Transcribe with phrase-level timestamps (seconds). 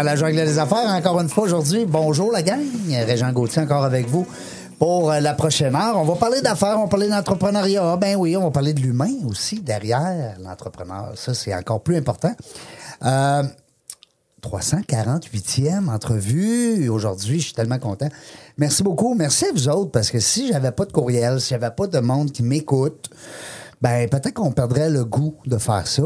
[0.00, 1.84] Dans la jungle des affaires, encore une fois aujourd'hui.
[1.84, 2.58] Bonjour la gang.
[2.88, 4.26] Régent Gauthier encore avec vous
[4.78, 5.98] pour euh, la prochaine heure.
[5.98, 7.98] On va parler d'affaires, on va parler d'entrepreneuriat.
[7.98, 11.12] Ben oui, on va parler de l'humain aussi derrière l'entrepreneur.
[11.16, 12.32] Ça, c'est encore plus important.
[13.04, 13.42] Euh,
[14.42, 16.88] 348e entrevue.
[16.88, 18.08] Aujourd'hui, je suis tellement content.
[18.56, 19.14] Merci beaucoup.
[19.14, 21.98] Merci à vous autres parce que si j'avais pas de courriel, si j'avais pas de
[21.98, 23.10] monde qui m'écoute,
[23.82, 26.04] ben peut-être qu'on perdrait le goût de faire ça.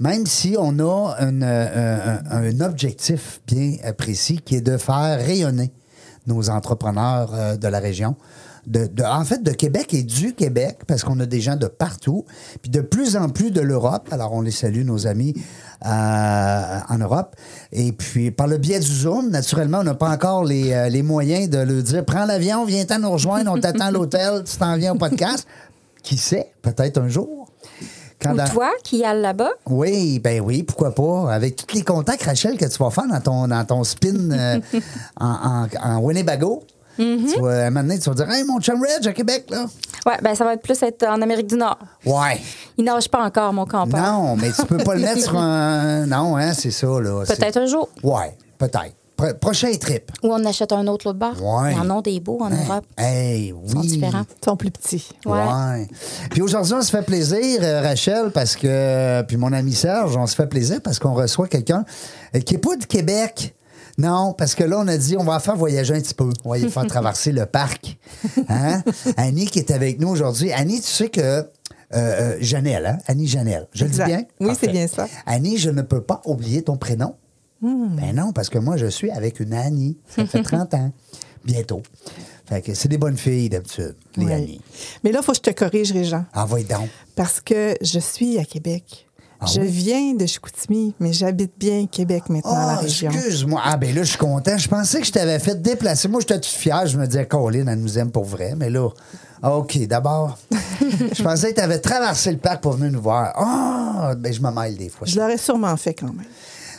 [0.00, 5.72] Même si on a euh, un, objectif bien précis qui est de faire rayonner
[6.26, 8.16] nos entrepreneurs euh, de la région.
[8.66, 12.24] De, en fait, de Québec et du Québec, parce qu'on a des gens de partout,
[12.60, 14.08] puis de plus en plus de l'Europe.
[14.10, 15.34] Alors, on les salue, nos amis
[15.84, 17.36] euh, en Europe.
[17.72, 21.02] Et puis, par le biais du Zoom, naturellement, on n'a pas encore les, euh, les
[21.02, 24.76] moyens de leur dire prends l'avion, viens-t'en nous rejoindre, on t'attend à l'hôtel, tu t'en
[24.76, 25.46] viens au podcast.
[26.02, 27.39] Qui sait, peut-être un jour.
[28.20, 29.50] Quand Ou dans- toi qui y alles là-bas?
[29.66, 31.32] oui, ben oui, pourquoi pas.
[31.32, 34.60] Avec tous les contacts, Rachel, que tu vas faire dans ton, dans ton spin euh,
[35.20, 36.62] en, en, en Winnebago.
[36.98, 37.32] Mm-hmm.
[37.34, 39.46] Tu vas, à un moment donné, tu vas dire Hey, mon chum Reg à Québec,
[39.50, 39.64] là.
[40.06, 41.78] Ouais, ben ça va être plus être en Amérique du Nord.
[42.04, 42.38] Ouais.
[42.76, 44.00] Il nage pas encore, mon campeur.
[44.00, 46.04] Non, mais tu peux pas le mettre sur un.
[46.06, 47.24] Non, hein, c'est ça, là.
[47.26, 47.88] Peut-être un jour.
[48.02, 48.94] Ouais, peut-être.
[49.20, 50.10] Pro- prochain trip.
[50.22, 51.42] Ou on achète un autre l'autre bord.
[51.62, 51.72] Ouais.
[51.72, 52.84] Il y en a des beaux en Europe.
[52.96, 53.60] Hey, oui.
[53.66, 54.24] Ils sont différents.
[54.40, 55.08] Ils sont plus petits.
[55.26, 55.32] Ouais.
[55.32, 55.88] Ouais.
[56.30, 59.22] Puis aujourd'hui, on se fait plaisir, euh, Rachel, parce que.
[59.22, 61.84] Puis mon ami Serge, on se fait plaisir parce qu'on reçoit quelqu'un
[62.34, 63.54] euh, qui n'est pas du Québec.
[63.98, 66.30] Non, parce que là, on a dit, on va faire voyager un petit peu.
[66.44, 67.98] On va y faire traverser le parc.
[68.48, 68.82] Hein?
[69.18, 70.52] Annie qui est avec nous aujourd'hui.
[70.52, 71.20] Annie, tu sais que.
[71.20, 71.44] euh,
[71.92, 72.98] euh, Janelle, hein?
[73.08, 73.66] Annie Janelle.
[73.74, 74.22] Je le dis bien?
[74.40, 75.06] Oui, c'est bien ça.
[75.26, 77.14] Annie, je ne peux pas oublier ton prénom.
[77.62, 79.96] Ben non, parce que moi, je suis avec une Annie.
[80.08, 80.92] Ça fait 30 ans.
[81.44, 81.82] Bientôt.
[82.46, 84.32] Fait que c'est des bonnes filles d'habitude, les Oui.
[84.32, 84.60] Annie.
[85.04, 86.88] Mais là, il faut que je te corrige, Régent, Envoie donc.
[87.16, 89.06] parce que je suis à Québec.
[89.42, 93.10] Ah je viens de Chicoutimi, mais j'habite bien Québec maintenant, la Ah, région.
[93.10, 93.58] excuse-moi.
[93.64, 94.58] Ah, ben là, je suis content.
[94.58, 96.08] Je pensais que je t'avais fait déplacer.
[96.08, 96.86] Moi, j'étais toute fière.
[96.86, 98.52] Je me disais, Colin, elle nous aime pour vrai.
[98.54, 98.90] Mais là,
[99.42, 100.36] ah, OK, d'abord,
[101.14, 103.32] je pensais que tu avais traversé le parc pour venir nous voir.
[103.34, 105.06] Ah, ben je me mêle des fois.
[105.06, 106.26] Je l'aurais sûrement fait quand même.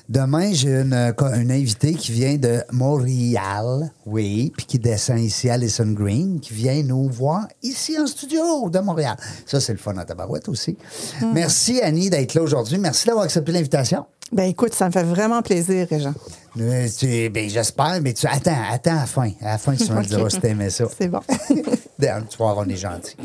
[0.09, 5.57] Demain, j'ai une, une invitée qui vient de Montréal, oui, puis qui descend ici à
[5.57, 9.15] Listen Green, qui vient nous voir ici en studio de Montréal.
[9.45, 10.77] Ça, c'est le fun à tabarouette aussi.
[11.33, 12.77] Merci, Annie, d'être là aujourd'hui.
[12.77, 14.05] Merci d'avoir accepté l'invitation.
[14.33, 16.13] Ben écoute, ça me fait vraiment plaisir, Régent.
[16.59, 16.87] Euh,
[17.29, 19.29] ben, j'espère, mais tu attends, attends à la fin.
[19.41, 20.07] À la fin, tu me Ok.
[20.07, 20.85] diras si t'aimais ça.
[20.97, 21.19] C'est bon.
[21.99, 23.15] Vas voir, on est gentil.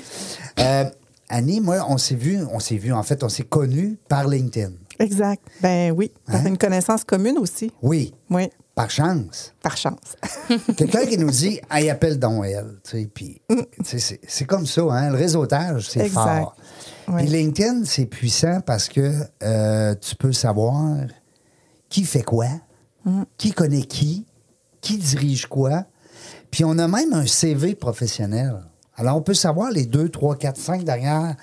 [0.59, 0.85] Euh,
[1.29, 4.71] Annie, moi, on s'est vu, on s'est vu, en fait, on s'est connus par LinkedIn.
[4.99, 5.43] Exact.
[5.63, 6.47] Ben oui, par Hein?
[6.49, 7.71] une connaissance commune aussi.
[7.83, 9.53] Oui, Oui, par chance.
[9.63, 10.17] par chance.
[10.77, 12.79] Quelqu'un qui nous dit, hey, appelle donc elle.
[12.85, 13.41] Tu sais, puis,
[13.85, 16.57] tu sais, c'est comme ça, hein, le réseautage, c'est fort.
[17.09, 17.23] Oui.
[17.23, 19.13] Puis LinkedIn, c'est puissant parce que
[19.43, 20.99] euh, tu peux savoir
[21.89, 22.47] qui fait quoi,
[23.39, 24.27] qui connaît qui,
[24.81, 25.85] qui dirige quoi.
[26.51, 28.57] Puis on a même un CV professionnel.
[28.97, 31.37] Alors, on peut savoir les deux, trois, quatre, cinq dernières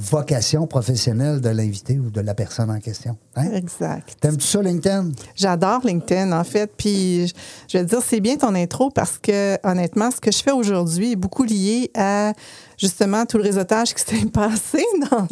[0.00, 3.16] vocations professionnelles de l'invité ou de la personne en question.
[3.36, 3.52] Hein?
[3.54, 4.16] exact.
[4.20, 5.10] T'aimes-tu ça, LinkedIn?
[5.36, 6.70] J'adore LinkedIn, en fait.
[6.76, 7.28] Puis,
[7.68, 10.50] je- vais te dire, c'est bien ton intro parce que, honnêtement, ce que je fais
[10.50, 12.32] aujourd'hui est beaucoup lié à,
[12.76, 15.28] justement, tout le réseautage qui s'est passé dans,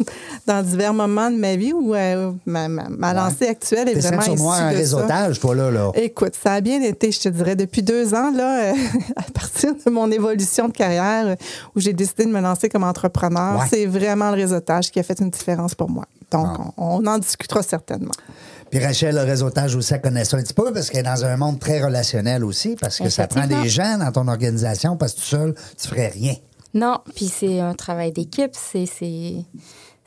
[0.47, 3.99] dans divers moments de ma vie où euh, ma, ma- ma lancée actuelle est T'es
[3.99, 4.77] vraiment sur moi un de ça.
[4.79, 5.69] réseautage, toi, là.
[5.69, 5.91] là?
[5.95, 8.73] Écoute, ça a bien été, je te dirais, depuis deux ans, là, euh,
[9.17, 11.35] à partir de mon évolution de carrière, euh,
[11.75, 13.59] où j'ai décidé de me lancer comme entrepreneur.
[13.59, 13.65] Ouais.
[13.69, 16.05] C'est vraiment le réseautage qui a fait une différence pour moi.
[16.31, 16.71] Donc, Ah.
[16.77, 18.11] on, on en discutera certainement.
[18.69, 21.25] Puis Rachel, le réseautage aussi, elle connaît ça un petit peu parce qu'elle est dans
[21.25, 25.13] un monde très relationnel aussi, parce que ça prend des gens dans ton organisation, parce
[25.13, 26.35] que tout seul, tu ferais rien.
[26.75, 28.51] Non, puis c'est un travail d'équipe.
[28.53, 28.85] C'est,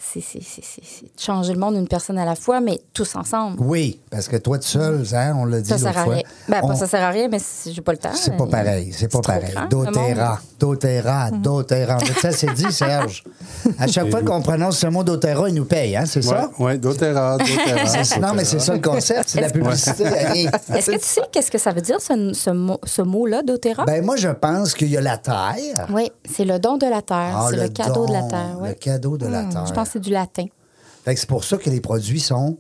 [0.04, 2.80] c'est, c'est c'est- c'est- c'est- c'est changer le monde une personne à la fois, mais
[2.92, 3.56] tous ensemble.
[3.60, 6.14] Oui, parce que toi, tout seul, hein, on l'a dit Ça l'autre sert à fois.
[6.14, 6.22] rien.
[6.48, 8.10] Ben, on- pas ça sert à rien, mais c'est- j'ai pas le temps.
[8.14, 9.54] C'est pas pareil, c'est pas pareil.
[9.70, 11.98] Doterra, doterra, doterra.
[12.00, 13.24] Mais Ça, c'est dit, Serge.
[13.78, 16.50] À chaque fois qu'on prononce ce mot doterra, il nous paye, hein, c'est ça?
[16.58, 18.18] Oui, doTERRA, doTERRA.
[18.20, 20.04] Non, mais c'est ça le concept, c'est la publicité.
[20.04, 23.84] Est-ce que tu sais qu'est-ce que ça veut dire, ce, ce mot- ce mot-là, doTERRA?
[23.84, 25.86] Ben, moi, je pense qu'il y a la terre.
[25.92, 27.34] oui, c'est le don de la terre.
[27.36, 28.56] Ah, c'est le, cadeau de la terre.
[28.64, 29.66] Le cadeau de la terre.
[29.66, 30.46] Je pense que c'est du latin.
[31.04, 32.58] Fait que c'est pour ça que les produits sont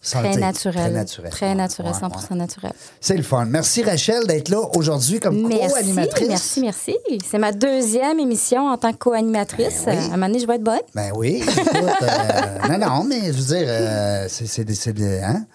[0.00, 0.32] santé.
[0.32, 0.74] Très naturel.
[0.82, 1.30] Très naturel.
[1.30, 2.36] Très naturel, Ouais, 100 ouais.
[2.36, 2.72] naturel.
[3.00, 3.46] C'est le fun.
[3.46, 6.28] Merci Rachel d'être là aujourd'hui comme Merci, co-animatrice.
[6.28, 6.96] merci, merci.
[7.24, 9.84] C'est ma deuxième émission en tant que co-animatrice.
[9.86, 10.04] Ben oui.
[10.04, 10.80] À un moment donné, je vais être bonne.
[10.94, 11.58] Ben oui, écoute,
[12.02, 15.46] euh, non, non, mais je veux dire, euh, c'est des, c'est des, hein?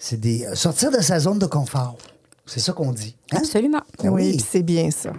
[0.00, 1.96] C'est des sortir de sa zone de confort.
[2.44, 3.14] C'est ça qu'on dit.
[3.30, 3.36] hein?
[3.38, 3.82] Absolument.
[4.02, 4.36] Ben oui, oui.
[4.36, 5.12] puis c'est bien ça.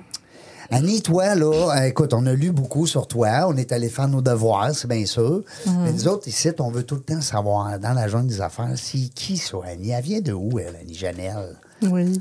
[0.75, 3.45] Annie, toi, là, euh, écoute, on a lu beaucoup sur toi.
[3.47, 5.43] On est allé faire nos devoirs, c'est bien sûr.
[5.67, 8.71] Mais nous autres, ici, on veut tout le temps savoir, dans la jungle des affaires,
[8.75, 9.91] c'est qui, ça, Annie?
[9.91, 11.55] Elle vient de où, elle, Annie Janelle?
[11.83, 12.19] Oui.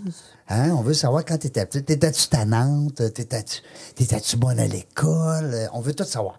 [0.48, 0.70] Hein?
[0.72, 1.86] On veut savoir quand t'étais petite.
[1.86, 2.96] T'étais-tu tannante?
[2.96, 3.62] T'étais-tu
[3.94, 5.70] t'étais-tu bonne à l'école?
[5.72, 6.38] On veut tout savoir.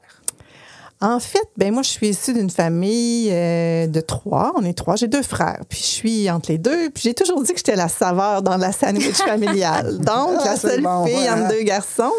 [1.06, 4.54] En fait, ben moi, je suis issue d'une famille euh, de trois.
[4.56, 4.96] On est trois.
[4.96, 5.60] J'ai deux frères.
[5.68, 6.90] Puis je suis entre les deux.
[6.92, 9.98] Puis j'ai toujours dit que j'étais la saveur dans la sandwich familiale.
[9.98, 11.44] Donc, Ah, la c'est seule bon, fille voilà.
[11.44, 12.12] entre deux garçons.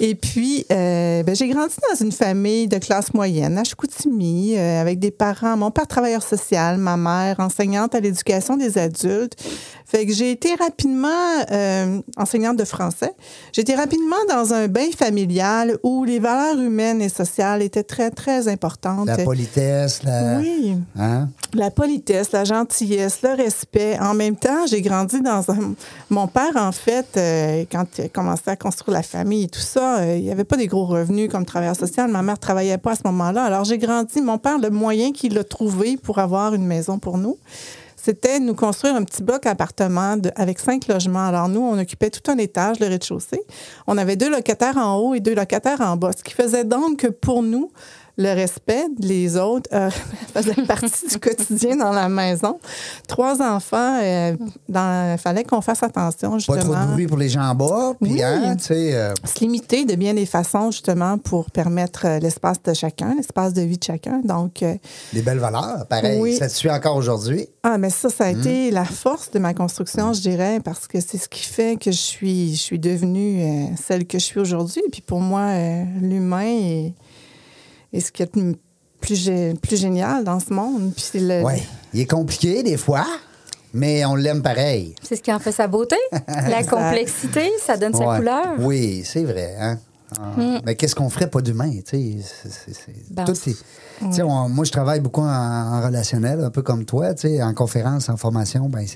[0.00, 4.80] Et puis, euh, ben, j'ai grandi dans une famille de classe moyenne à Chicoutimi, euh,
[4.80, 5.56] avec des parents.
[5.56, 9.34] Mon père travailleur social, ma mère enseignante à l'éducation des adultes.
[9.90, 11.08] Fait que j'ai été rapidement
[11.50, 13.14] euh, enseignante de français.
[13.54, 18.10] J'ai été rapidement dans un bain familial où les valeurs humaines et sociales étaient très,
[18.10, 19.06] très importantes.
[19.06, 20.40] La politesse, la.
[20.40, 20.76] Oui.
[20.98, 21.30] Hein?
[21.54, 23.98] La politesse, la gentillesse, le respect.
[23.98, 25.72] En même temps, j'ai grandi dans un.
[26.10, 29.58] Mon père, en fait, euh, quand il a commencé à construire la famille et tout
[29.58, 32.10] ça, euh, il n'y avait pas des gros revenus comme travailleur social.
[32.10, 33.44] Ma mère travaillait pas à ce moment-là.
[33.44, 34.20] Alors, j'ai grandi.
[34.20, 37.38] Mon père, le moyen qu'il a trouvé pour avoir une maison pour nous,
[38.00, 41.26] c'était nous construire un petit bloc appartement avec cinq logements.
[41.26, 43.42] Alors, nous, on occupait tout un étage, le rez-de-chaussée.
[43.86, 47.00] On avait deux locataires en haut et deux locataires en bas, ce qui faisait donc
[47.00, 47.70] que pour nous,
[48.20, 49.90] le respect des autres euh,
[50.34, 52.58] faisait partie du quotidien dans la maison.
[53.06, 54.36] Trois enfants, il
[55.18, 56.58] fallait qu'on fasse attention, Pas justement.
[56.74, 57.92] trop de bruit pour les gens en bas.
[58.02, 58.22] Puis, Oui.
[58.22, 58.94] hein, tu sais.
[58.94, 63.52] euh, Se limiter de bien des façons, justement, pour permettre euh, l'espace de chacun, l'espace
[63.54, 64.20] de vie de chacun.
[64.24, 64.74] Donc, euh,
[65.12, 66.20] des belles valeurs, pareil.
[66.20, 66.36] Oui.
[66.36, 67.46] Ça te suit encore aujourd'hui?
[67.62, 68.40] Ah, mais ça, ça a Mmh.
[68.40, 71.90] été la force de ma construction, je dirais, parce que c'est ce qui fait que
[71.92, 74.82] je suis, je suis devenue euh, celle que je suis aujourd'hui.
[74.92, 76.92] Puis pour moi, euh, l'humain est,
[77.92, 78.30] est ce qui est
[79.00, 80.92] plus, gé- plus génial dans ce monde.
[80.94, 81.62] Puis c'est le, Oui.
[81.94, 83.06] Il est compliqué des fois,
[83.72, 84.94] mais on l'aime pareil.
[85.02, 85.96] C'est ce qui en fait sa beauté.
[86.28, 88.46] la complexité, ça donne sa couleur.
[88.58, 89.56] Oui, c'est vrai.
[89.58, 89.78] Hein?
[90.18, 90.60] Ah.
[90.64, 91.70] Mais qu'est-ce qu'on ferait pas d'humain?
[93.10, 97.12] Ben, moi, je travaille beaucoup en, en relationnel, un peu comme toi.
[97.14, 98.86] tu sais, En conférence, en formation, ben,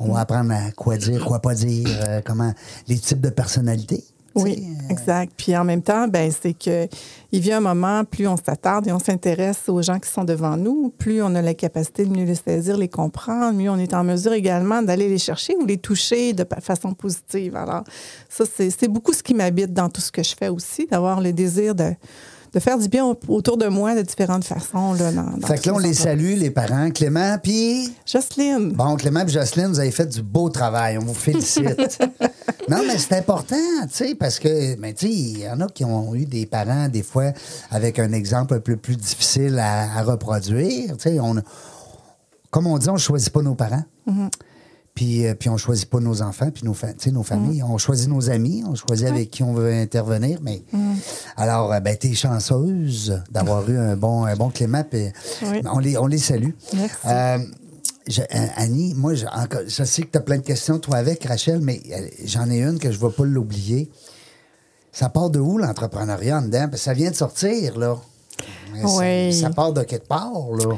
[0.00, 2.52] on va apprendre à quoi dire, quoi pas dire, euh, comment
[2.88, 4.02] les types de personnalités.
[4.42, 5.32] Oui, exact.
[5.36, 6.88] Puis en même temps, ben, c'est que
[7.30, 10.56] il vient un moment, plus on s'attarde et on s'intéresse aux gens qui sont devant
[10.56, 13.92] nous, plus on a la capacité de mieux les saisir, les comprendre, mieux on est
[13.92, 17.54] en mesure également d'aller les chercher ou les toucher de façon positive.
[17.56, 17.84] Alors,
[18.28, 21.32] ça, c'est beaucoup ce qui m'habite dans tout ce que je fais aussi, d'avoir le
[21.32, 21.92] désir de,
[22.52, 24.94] de faire du bien au- autour de moi de différentes façons.
[24.94, 26.90] Là, dans, dans Fait que là, on les salue, les parents.
[26.90, 27.92] Clément, puis...
[28.06, 28.72] Jocelyne.
[28.72, 30.98] Bon, Clément et Jocelyne, vous avez fait du beau travail.
[30.98, 31.98] On vous félicite.
[32.68, 35.66] non, mais c'est important, tu sais, parce que, ben, tu sais, il y en a
[35.68, 37.32] qui ont eu des parents, des fois,
[37.70, 40.96] avec un exemple un peu plus difficile à, à reproduire.
[40.96, 41.36] Tu sais, on,
[42.50, 43.84] comme on dit, on ne choisit pas nos parents.
[44.98, 47.62] Puis, euh, puis on ne choisit pas nos enfants, puis nos, fa- nos familles.
[47.62, 50.40] On choisit nos amis, on choisit avec qui on veut intervenir.
[50.42, 50.60] Mais
[51.36, 55.04] alors, euh, ben, t'es chanceuse d'avoir eu un bon, un bon Clément, puis
[55.44, 55.62] Oui.
[55.72, 56.50] on, les, on les salue.
[56.74, 56.96] Merci.
[57.06, 57.38] Euh,
[58.08, 60.96] je- euh, Annie, moi, je, encore- je sais que tu as plein de questions, toi,
[60.96, 63.88] avec Rachel, mais euh, j'en ai une que je ne vais pas l'oublier.
[64.90, 66.62] Ça part de où, l'entrepreneuriat en dedans?
[66.68, 67.96] Parce que ça vient de sortir, là.
[68.82, 69.32] Oui.
[69.32, 70.74] Ça, part de quelque part, là.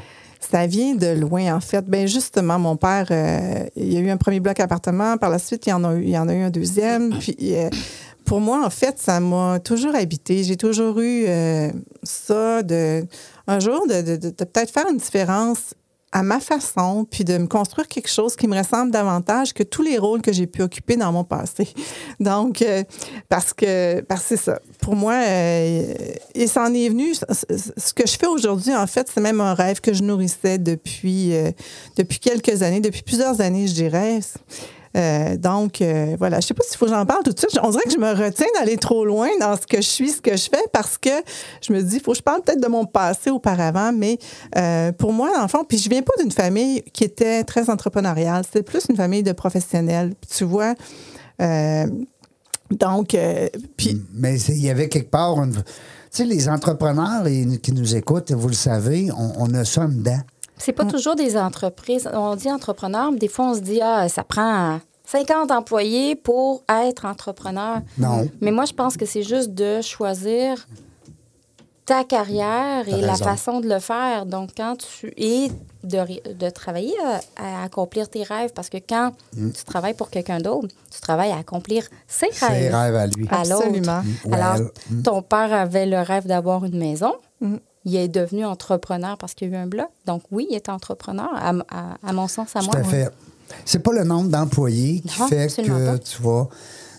[0.51, 1.85] Ça vient de loin, en fait.
[1.87, 5.17] Ben justement, mon père, euh, il y a eu un premier bloc appartement.
[5.17, 7.11] Par la suite, il y en a eu, il y en a eu un deuxième.
[7.21, 7.69] Puis, euh,
[8.25, 10.43] pour moi, en fait, ça m'a toujours habité.
[10.43, 11.71] J'ai toujours eu euh,
[12.03, 13.05] ça de
[13.47, 15.75] un jour de, de- de- de peut-être faire une différence
[16.13, 19.83] à ma façon, puis de me construire quelque chose qui me ressemble davantage que tous
[19.83, 21.69] les rôles que j'ai pu occuper dans mon passé.
[22.21, 22.83] Donc, euh,
[23.29, 24.61] parce que, parce que c'est ça.
[24.81, 25.95] Pour moi, euh,
[26.35, 27.15] et ça en est venu.
[27.15, 31.35] ce que je fais aujourd'hui, en fait, c'est même un rêve que je nourrissais depuis,
[31.35, 31.53] euh,
[31.97, 34.21] depuis quelques années, depuis plusieurs années, je dirais.
[34.97, 36.41] Euh, donc, euh, voilà.
[36.41, 37.59] Je sais pas s'il faut que j'en parle tout de suite.
[37.63, 40.21] On dirait que je me retiens d'aller trop loin dans ce que je suis, ce
[40.21, 41.11] que je fais, parce que
[41.63, 44.19] je me dis, il faut que je parle peut-être de mon passé auparavant, mais
[44.57, 48.45] euh, pour moi, en fond, puis je viens pas d'une famille qui était très entrepreneuriale.
[48.45, 50.15] C'était plus une famille de professionnels.
[50.29, 50.75] Tu vois,
[52.71, 53.17] donc,
[53.77, 55.37] puis Mais il y avait quelque part.
[55.43, 55.63] Tu
[56.11, 57.25] sais, les entrepreneurs
[57.63, 60.21] qui nous écoutent, vous le savez, on, a ça dedans.
[60.61, 62.09] C'est pas toujours des entreprises.
[62.13, 66.63] On dit entrepreneur, mais des fois, on se dit, ah, ça prend 50 employés pour
[66.69, 67.79] être entrepreneur.
[67.99, 68.29] Non.
[68.41, 70.67] Mais moi, je pense que c'est juste de choisir
[71.87, 74.25] ta carrière et la façon de le faire.
[74.27, 75.13] Donc, quand tu.
[75.17, 75.51] Et
[75.83, 76.95] de, travailler
[77.37, 78.53] à, à accomplir tes rêves.
[78.55, 79.51] Parce que quand Mm.
[79.53, 82.75] tu travailles pour quelqu'un d'autre, tu travailles à accomplir ses Ses rêves.
[82.75, 83.27] rêves à lui.
[83.31, 83.41] à.
[83.41, 84.03] Absolument.
[84.27, 84.57] Mm, Alors,
[84.91, 85.03] mm.
[85.03, 87.15] ton père avait le rêve d'avoir une maison.
[87.85, 87.89] Mm.
[87.89, 89.89] Il est devenu entrepreneur parce qu'il y a eu un bloc.
[90.07, 92.77] Donc, oui, il est entrepreneur, à, à- à mon sens, à Tout moi.
[92.77, 93.09] à fait.
[93.65, 95.99] C'est pas le nombre d'employés qui Non, fait que pas.
[95.99, 96.49] tu vas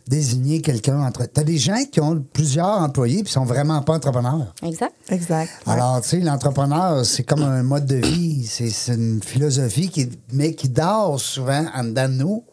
[0.07, 1.25] désigner quelqu'un entre.
[1.31, 4.53] Tu as des gens qui ont plusieurs employés puis sont vraiment pas entrepreneurs.
[4.63, 4.93] Exact.
[5.09, 5.51] exact.
[5.65, 8.45] Alors, tu sais, l'entrepreneur, c'est comme un mode de vie.
[8.45, 12.43] C'est une philosophie, qui, mais qui dort souvent en dedans de nous.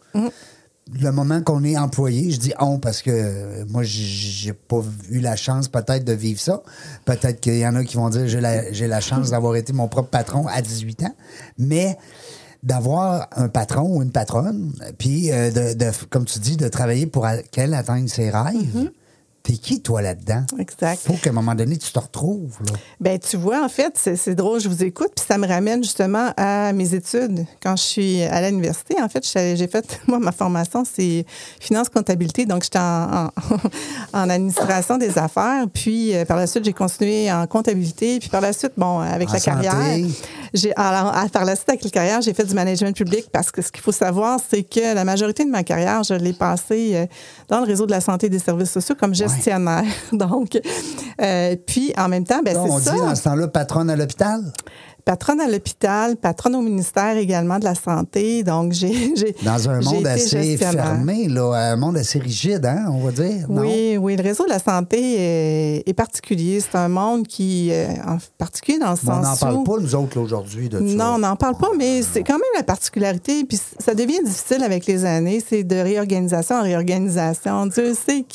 [1.01, 4.81] Le moment qu'on est employé, je dis on parce que euh, moi, j'ai pas
[5.11, 6.63] eu la chance peut-être de vivre ça.
[7.05, 9.89] Peut-être qu'il y en a qui vont dire j'ai la, la chance d'avoir été mon
[9.89, 11.15] propre patron à 18 ans.
[11.59, 11.99] Mais
[12.63, 17.07] d'avoir un patron ou une patronne, puis euh, de, de- comme tu dis, de travailler
[17.07, 18.91] pour qu'elle atteigne ses rêves.
[19.49, 20.43] T'es qui, toi, là-dedans?
[20.59, 21.01] Exact.
[21.07, 22.59] faut qu'à un moment donné, tu te retrouves.
[22.71, 22.77] Là.
[23.01, 25.83] Ben tu vois, en fait, c'est c'est drôle, je vous écoute, puis ça me ramène
[25.83, 27.47] justement à mes études.
[27.63, 29.25] Quand je suis à l'université, en fait,
[29.57, 31.25] j'ai fait, moi, ma formation, c'est
[31.61, 32.83] finance comptabilité, donc j'étais en,
[33.25, 33.31] en,
[34.13, 38.43] en administration des affaires, puis euh, par la suite, j'ai continué en comptabilité, puis par
[38.43, 39.63] la suite, bon, avec En la santé.
[39.67, 40.07] carrière,
[40.53, 43.51] j'ai alors, à- par la suite, avec la carrière, j'ai fait du management public parce
[43.51, 46.91] que ce qu'il faut savoir, c'est que la majorité de ma carrière, je l'ai passée
[46.97, 47.07] euh,
[47.49, 49.38] dans le réseau de la santé et des services sociaux comme gestionnaire.
[50.13, 50.59] Donc,
[51.21, 52.93] euh, puis en même temps, ben, on c'est ça.
[52.93, 54.41] dit dans ce temps-là patronne à l'hôpital.
[55.09, 58.43] Patronne à l'hôpital, patronne au ministère également de la Santé.
[58.43, 59.15] Donc, j'ai.
[59.43, 63.47] Dans un monde assez fermé, là, un monde assez rigide, hein, on va dire.
[63.49, 63.63] non?
[63.63, 66.61] Oui, oui, le réseau de la santé est, est particulier.
[66.61, 69.65] C'est un monde qui, euh, en particulier dans le Mais on sens n'en parle où-
[69.65, 70.85] pas, nous autres, aujourd'hui, de ça.
[70.85, 73.47] Non, on n'en parle pas, mais c'est quand même la particularité.
[73.47, 75.43] Puis ça devient difficile avec les années.
[75.49, 77.65] C'est de réorganisation en réorganisation.
[77.65, 78.27] Dieu sait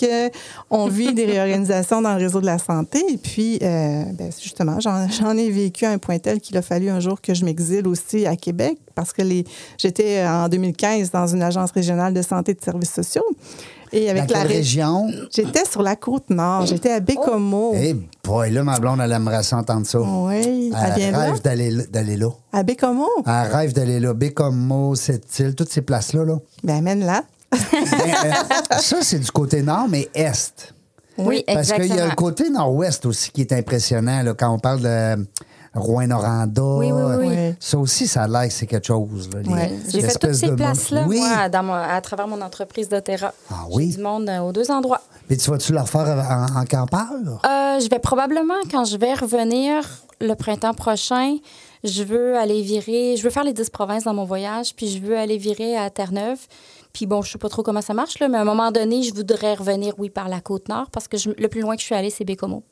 [0.67, 3.03] qu'on vit des réorganisations dans le réseau de la santé.
[3.11, 6.99] Et puis, euh, ben, justement, j'en ai vécu un point tel qu'il a fallu un
[6.99, 9.45] jour que je m'exile aussi à Québec parce que les
[9.77, 13.25] j'étais en 2015 dans une agence régionale de santé et de services sociaux.
[13.93, 15.07] Et avec Dans la région?
[15.31, 16.65] J'étais sur la côte nord.
[16.65, 17.73] J'étais à Bécomo.
[17.75, 19.99] Eh boy, là, ma blonde, elle aimerait s'entendre ça.
[20.01, 22.29] Oui, elle elle rêve d'aller d'aller là.
[22.51, 23.07] À Bécomo?
[23.25, 24.15] Elle rêve d'aller là.
[24.15, 26.25] Bécomo, cette île, toutes ces places-là.
[26.25, 26.37] Là.
[26.63, 27.23] Ben, amène-la.
[27.51, 30.73] Ben, euh, ça, c'est du côté nord, mais est.
[31.19, 31.87] Oui, Parce exactement.
[31.87, 35.27] qu'il y a le côté nord-ouest aussi qui est impressionnant là, quand on parle de
[35.73, 36.61] Rouen-Noranda.
[36.63, 37.27] Oui, oui, oui.
[37.27, 37.55] Oui.
[37.59, 39.29] Ça aussi, ça a l'air que c'est quelque chose.
[39.89, 43.33] J'ai fait toutes ces places-là, moi, dans mon- à travers mon entreprise d'Otera.
[43.49, 43.95] Ah oui?
[43.95, 45.01] Du monde euh, aux deux endroits.
[45.29, 47.25] Mais tu vas-tu leur faire en, en campagne?
[47.45, 49.89] Euh, je vais probablement, quand je vais revenir
[50.21, 51.37] le printemps prochain,
[51.83, 54.99] je veux aller virer, je veux faire les 10 provinces dans mon voyage, puis je
[54.99, 56.39] veux aller virer à Terre-Neuve.
[56.93, 59.01] Puis bon, je sais pas trop comment ça marche, là, mais à un moment donné,
[59.01, 61.81] je voudrais revenir, oui, par la côte nord, parce que je- le plus loin que
[61.81, 62.63] je suis allée, c'est Bécomo.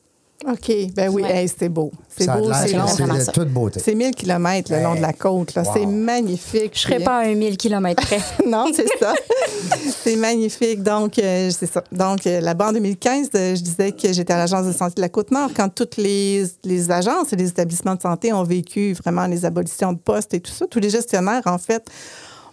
[0.46, 0.72] OK.
[0.94, 1.42] Ben oui, Ouais.
[1.42, 1.92] hey, c'est beau.
[2.08, 2.86] C'est beau, c'est long.
[2.86, 3.80] c'est toute beauté.
[3.82, 5.54] C'est 1000 km le long de la côte.
[5.54, 5.62] là.
[5.62, 5.70] Wow.
[5.74, 6.72] C'est magnifique.
[6.74, 8.20] Je serais Puis, pas à un 1000 km près.
[8.46, 9.14] non, c'est ça.
[10.02, 10.82] c'est magnifique.
[10.82, 11.82] Donc, euh, c'est ça.
[11.92, 15.00] Donc, euh, là-bas, en 2015, euh, je disais que j'étais à l'Agence de santé de
[15.00, 19.26] la Côte-Nord quand toutes les, les agences et les établissements de santé ont vécu vraiment
[19.26, 20.66] les abolitions de postes et tout ça.
[20.66, 21.84] Tous les gestionnaires, en fait,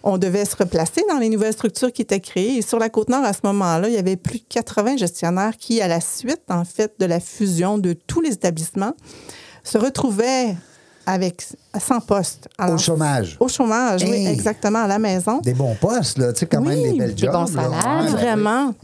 [0.02, 2.56] on devait se replacer dans les nouvelles structures qui étaient créées.
[2.56, 5.80] Et sur la Côte-Nord, à ce moment-là, il y avait plus de 80 gestionnaires qui,
[5.80, 8.94] à la suite, en fait, de la fusion de tous les établissements,
[9.62, 10.54] se retrouvaient
[11.06, 11.44] avec
[11.78, 12.48] 100 postes.
[12.58, 13.36] Au chômage.
[13.40, 15.38] Au chômage, oui, exactement, à la maison.
[15.38, 16.32] Des bons postes, là.
[16.32, 17.32] Tu sais, quand même des belles des jobs.
[17.32, 17.62] bons là.
[17.62, 18.74] salaires, Ouais, Vraiment.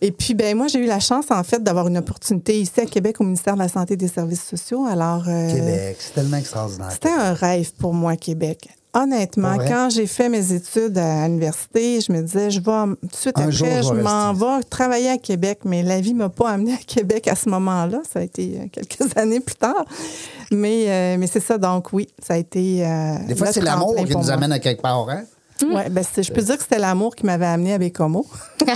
[0.00, 2.86] Et puis, ben moi, j'ai eu la chance, en fait, d'avoir une opportunité ici à
[2.86, 4.86] Québec au ministère de la Santé et des Services sociaux.
[4.86, 5.52] Alors, euh.
[5.52, 6.90] Québec, c'est tellement extraordinaire.
[6.92, 8.68] c'était un rêve pour moi, Québec.
[9.02, 13.14] Honnêtement, quand j'ai fait mes études à l'université, je me disais, je vais tout de
[13.14, 16.50] suite Un jour, après, je m'en vais travailler à Québec, mais la vie m'a pas
[16.50, 18.00] amené à Québec à ce moment-là.
[18.10, 19.84] Ça a été euh, quelques années plus tard.
[20.50, 22.86] Mais, euh, mais c'est ça, donc oui, ça a été.
[22.86, 24.30] euh, Des fois, c'est l'amour qui nous moi.
[24.30, 25.24] amène à quelque part, hein?
[25.64, 28.26] Ouais, ben, c'est- je peux dire que c'était l'amour qui m'avait amené à Bécomo.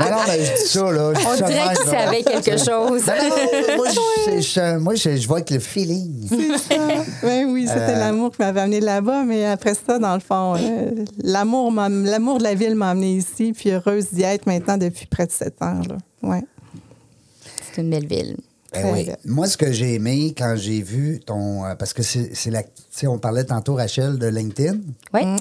[0.00, 1.12] Non, mais je dis ça, là.
[1.14, 2.04] je On ça dirait qu'il là.
[2.04, 3.06] savait quelque chose.
[3.06, 6.28] Non, non, moi, je, je- moi, je, je vois avec le feeling.
[7.22, 7.98] Ben oui, c'était Euh.
[7.98, 12.54] l'amour qui m'avait amené là-bas, mais après ça, dans le fond, euh, l'amour, de la
[12.54, 15.80] ville m'a amené ici, puis heureuse d'y être maintenant depuis près de sept ans.
[15.88, 15.96] Là.
[16.22, 16.42] Ouais.
[17.72, 18.36] C'est une belle ville.
[18.72, 19.04] Ben oui.
[19.04, 19.16] bien.
[19.26, 21.64] Moi, ce que j'ai aimé quand j'ai vu ton.
[21.64, 22.62] euh, parce que c'est la.
[22.62, 24.78] Tu sais, on parlait tantôt, Rachel, de LinkedIn.
[25.14, 25.24] Oui.
[25.24, 25.36] Mm.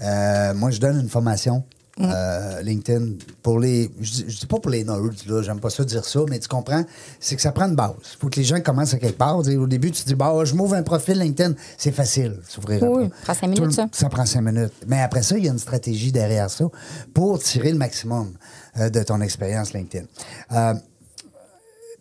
[0.00, 1.64] Euh, moi, je donne une formation.
[2.00, 5.68] euh, LinkedIn pour les je dis, je dis pas pour les nerds là j'aime pas
[5.68, 6.84] ça dire ça mais tu comprends?
[7.18, 9.36] C'est que ça prend une base il faut que les gens commencent à quelque part
[9.38, 12.86] au début tu te dis bah je m'ouvre un profil LinkedIn c'est facile s'ouvrir un
[12.86, 13.10] Oui, profil.
[13.24, 13.86] prend cinq minutes, ça.
[13.90, 16.66] ça prend cinq minutes mais après ça il y a une stratégie derrière ça
[17.12, 18.30] pour tirer le maximum
[18.78, 20.04] euh, de ton expérience LinkedIn
[20.52, 20.74] Euh,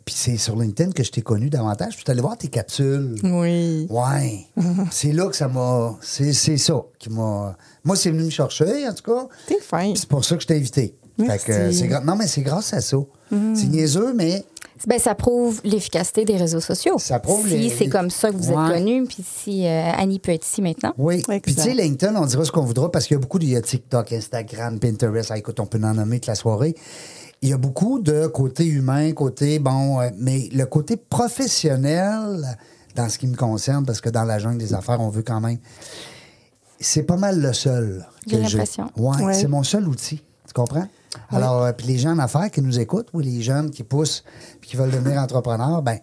[0.08, 1.96] puis c'est sur LinkedIn que je t'ai connu davantage.
[1.98, 3.16] Puis tu allé voir tes capsules.
[3.26, 3.88] Oui.
[3.90, 4.46] Ouais.
[4.92, 5.98] c'est là que ça m'a.
[6.02, 7.58] C'est c'est ça qui m'a.
[7.84, 9.28] Moi, c'est venu me chercher, en tout cas.
[9.48, 9.92] T'es fin.
[9.92, 10.96] Puis C'est pour ça que je t'ai invité.
[11.20, 11.46] Fait Merci.
[11.46, 12.96] que, c'est gra- Non, mais c'est grâce à ça.
[13.30, 14.46] C'est niaiseux, mais
[14.86, 16.98] Ben, ça prouve l'efficacité des réseaux sociaux.
[17.00, 18.68] Ça prouve Si les- c'est comme ça que vous Ouais.
[18.68, 20.94] êtes connu, puis si euh, Annie peut être ici maintenant.
[20.98, 21.16] oui.
[21.16, 21.44] Exact.
[21.44, 23.44] Puis tu sais, LinkedIn, on dira ce qu'on voudra parce qu'il y a beaucoup de
[23.46, 25.32] il y a TikTok, Instagram, Pinterest.
[25.32, 26.76] Ah, écoute, on peut en nommer toute la soirée.
[27.42, 32.58] Il y a beaucoup de côté humain, côté bon, euh, mais le côté professionnel,
[32.96, 35.40] dans ce qui me concerne, parce que dans la jungle des affaires, on veut quand
[35.40, 35.58] même.
[36.80, 38.06] C'est pas mal le seul.
[38.28, 38.90] J'ai que l'impression.
[38.98, 39.34] Ouais, Ouais.
[39.34, 40.24] c'est mon seul outil.
[40.48, 40.88] Tu comprends?
[41.30, 44.24] Alors, euh, puis les gens en affaires qui nous écoutent, ou les jeunes qui poussent
[44.62, 46.00] puis qui veulent devenir entrepreneurs, ben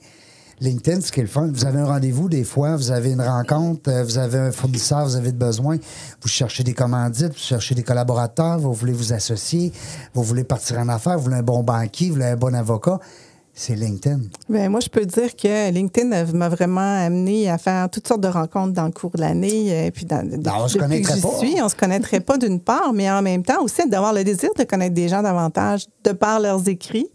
[0.60, 3.20] LinkedIn, ce qui est le fun, vous avez un rendez-vous des fois, vous avez une
[3.20, 5.76] rencontre, euh, vous avez un fournisseur, vous avez de besoin,
[6.20, 9.72] vous cherchez des commandites, vous cherchez des collaborateurs, vous voulez vous associer,
[10.14, 13.00] vous voulez partir en affaires, vous voulez un bon banquier, vous voulez un bon avocat.
[13.56, 14.18] C'est LinkedIn.
[14.48, 18.20] Ben, moi, je peux dire que LinkedIn euh, m'a vraiment amené à faire toutes sortes
[18.20, 19.66] de rencontres dans le cours de l'année.
[19.70, 21.38] euh, Puis dans, Ben, on se connaîtrait pas.
[21.38, 24.50] suis, on se connaîtrait pas d'une part, mais en même temps aussi d'avoir le désir
[24.58, 27.06] de connaître des gens davantage de par leurs écrits,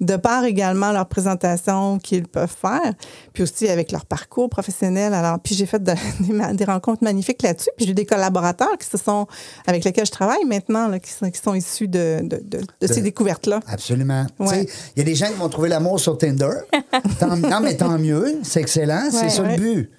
[0.00, 2.92] de par également leurs présentations qu'ils peuvent faire,
[3.32, 5.14] puis aussi avec leur parcours professionnel.
[5.14, 7.70] Alors, puis j'ai fait de- des, des rencontres magnifiques là-dessus.
[7.76, 9.28] Puis j'ai des collaborateurs qui se sont
[9.68, 13.60] avec lesquels je travaille maintenant, là, qui, sont, qui sont issus de, de, ces découvertes-là.
[13.68, 14.26] Absolument.
[14.40, 14.66] Ouais.
[14.96, 16.50] Il y a des gens qui vont trouver l'amour sur Tinder.
[17.20, 18.38] Tant- non, mais tant mieux.
[18.42, 19.08] C'est excellent.
[19.10, 19.56] C'est ça ouais.
[19.56, 19.90] le but.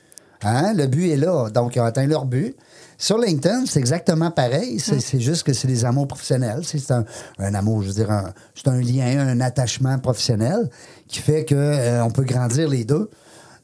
[0.43, 0.73] Hein?
[0.75, 1.49] Le but est là.
[1.49, 2.55] Donc, ils ont atteint leur but.
[2.99, 4.79] Sur LinkedIn, c'est exactement pareil.
[4.79, 6.61] C'est juste que c'est des amours professionnels.
[6.63, 7.05] C'est un,
[7.37, 8.09] un amour, je veux dire,
[8.55, 10.69] c'est un lien, un attachement professionnel
[11.07, 13.09] qui fait qu'on peut grandir les deux,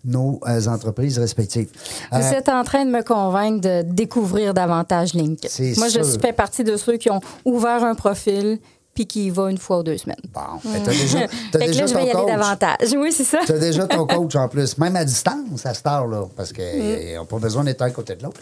[0.06, 1.70] nos euh, entreprises respectives.
[2.14, 5.74] Euh, Vous êtes en train de me convaincre de découvrir davantage LinkedIn.
[5.80, 8.60] Moi, je fais partie de ceux qui ont ouvert un profil
[8.94, 10.22] puis qui y va une fois ou deux semaines.
[10.34, 12.96] bon, ben, t'as déjà, t'as Fait que déjà là, je vais y aller davantage.
[12.96, 13.40] Oui, c'est ça.
[13.46, 17.16] Tu as déjà ton coach en plus, même à distance à cette heure-là, parce qu'ils
[17.16, 18.40] n'ont pas besoin d'être un à côté de l'autre.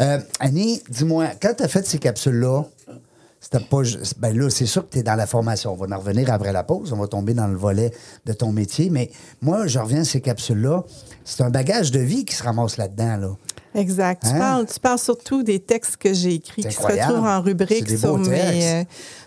[0.00, 2.64] Euh, Annie, dis-moi, quand tu as fait ces capsules-là,
[3.44, 3.82] c'était pas.
[4.18, 5.72] Ben là, c'est sûr que tu es dans la formation.
[5.72, 6.94] On va en revenir après la pause.
[6.94, 7.92] On va tomber dans le volet
[8.24, 8.88] de ton métier.
[8.88, 9.10] Mais
[9.42, 10.82] moi, je reviens à ces capsules-là.
[11.26, 13.16] C'est un bagage de vie qui se ramasse là-dedans.
[13.18, 13.28] Là.
[13.74, 14.22] Exact.
[14.22, 14.38] Tu, Hein?
[14.38, 18.18] parles, tu parles surtout des textes que j'ai écrits qui se retrouvent en rubrique sur,
[18.18, 18.84] mes, euh,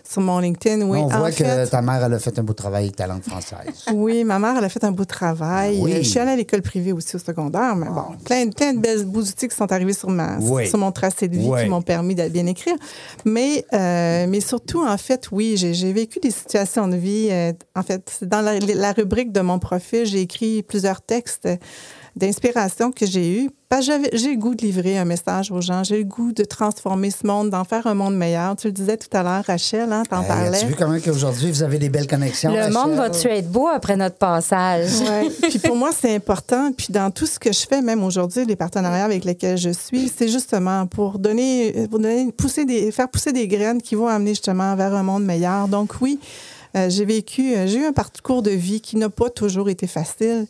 [0.08, 0.86] sur mon LinkedIn.
[0.86, 3.06] Oui, on en voit que ta mère, elle a fait un beau travail avec ta
[3.06, 3.58] langue française.
[3.94, 5.76] oui, ma mère, elle a fait un beau travail.
[5.78, 5.92] Ah oui.
[5.92, 8.78] Euh, Je suis allée à l'école privée aussi au secondaire, mais bon, plein, plein de
[8.78, 10.66] belles beaux outils qui sont arrivés sur, ma, Oui.
[10.66, 11.62] sur mon tracé de vie Oui.
[11.64, 12.76] qui m'ont permis de bien écrire.
[13.26, 17.28] Mais, euh, mais surtout, en fait, oui, j'ai vécu des situations de vie.
[17.30, 21.48] euh, en fait, dans la, la rubrique de mon profil, j'ai écrit plusieurs textes
[22.16, 23.50] d'inspiration que j'ai eu.
[23.70, 25.84] Parce que j'avais- j'ai le goût de livrer un message aux gens.
[25.84, 28.56] J'ai le goût de transformer ce monde, d'en faire un monde meilleur.
[28.56, 30.56] Tu le disais tout à l'heure, Rachel, hein, t'en Hey, parlais.
[30.56, 32.50] As-tu vu comment qu'aujourd'hui, vous avez des belles connexions?
[32.50, 32.72] Le Rachel?
[32.72, 34.88] monde va-tu être beau après notre passage?
[35.02, 35.28] Ouais.
[35.50, 36.72] Puis pour moi, c'est important.
[36.74, 40.10] Puis dans tout ce que je fais, même aujourd'hui, les partenariats avec lesquels je suis,
[40.16, 44.30] c'est justement pour donner, pour donner pousser des, faire pousser des graines qui vont amener
[44.30, 45.68] justement vers un monde meilleur.
[45.68, 46.18] Donc oui,
[46.74, 49.86] euh, j'ai vécu, euh, j'ai eu un parcours de vie qui n'a pas toujours été
[49.86, 50.46] facile.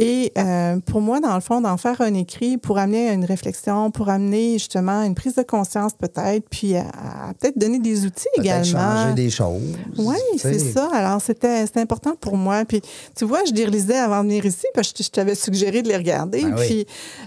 [0.00, 3.24] Et euh, pour moi, dans le fond, d'en faire un écrit pour amener à une
[3.24, 8.06] réflexion, pour amener justement une prise de conscience peut-être, puis à, à peut-être donner des
[8.06, 8.64] outils également.
[8.64, 9.76] changer des choses.
[9.96, 10.88] Oui, c'est ça.
[10.92, 12.64] Alors, c'était important pour moi.
[12.64, 12.80] Puis,
[13.16, 15.88] tu vois, je les relisais avant de venir ici, parce que je t'avais suggéré de
[15.88, 16.42] les regarder.
[16.42, 16.66] Ben oui.
[16.66, 16.86] puis,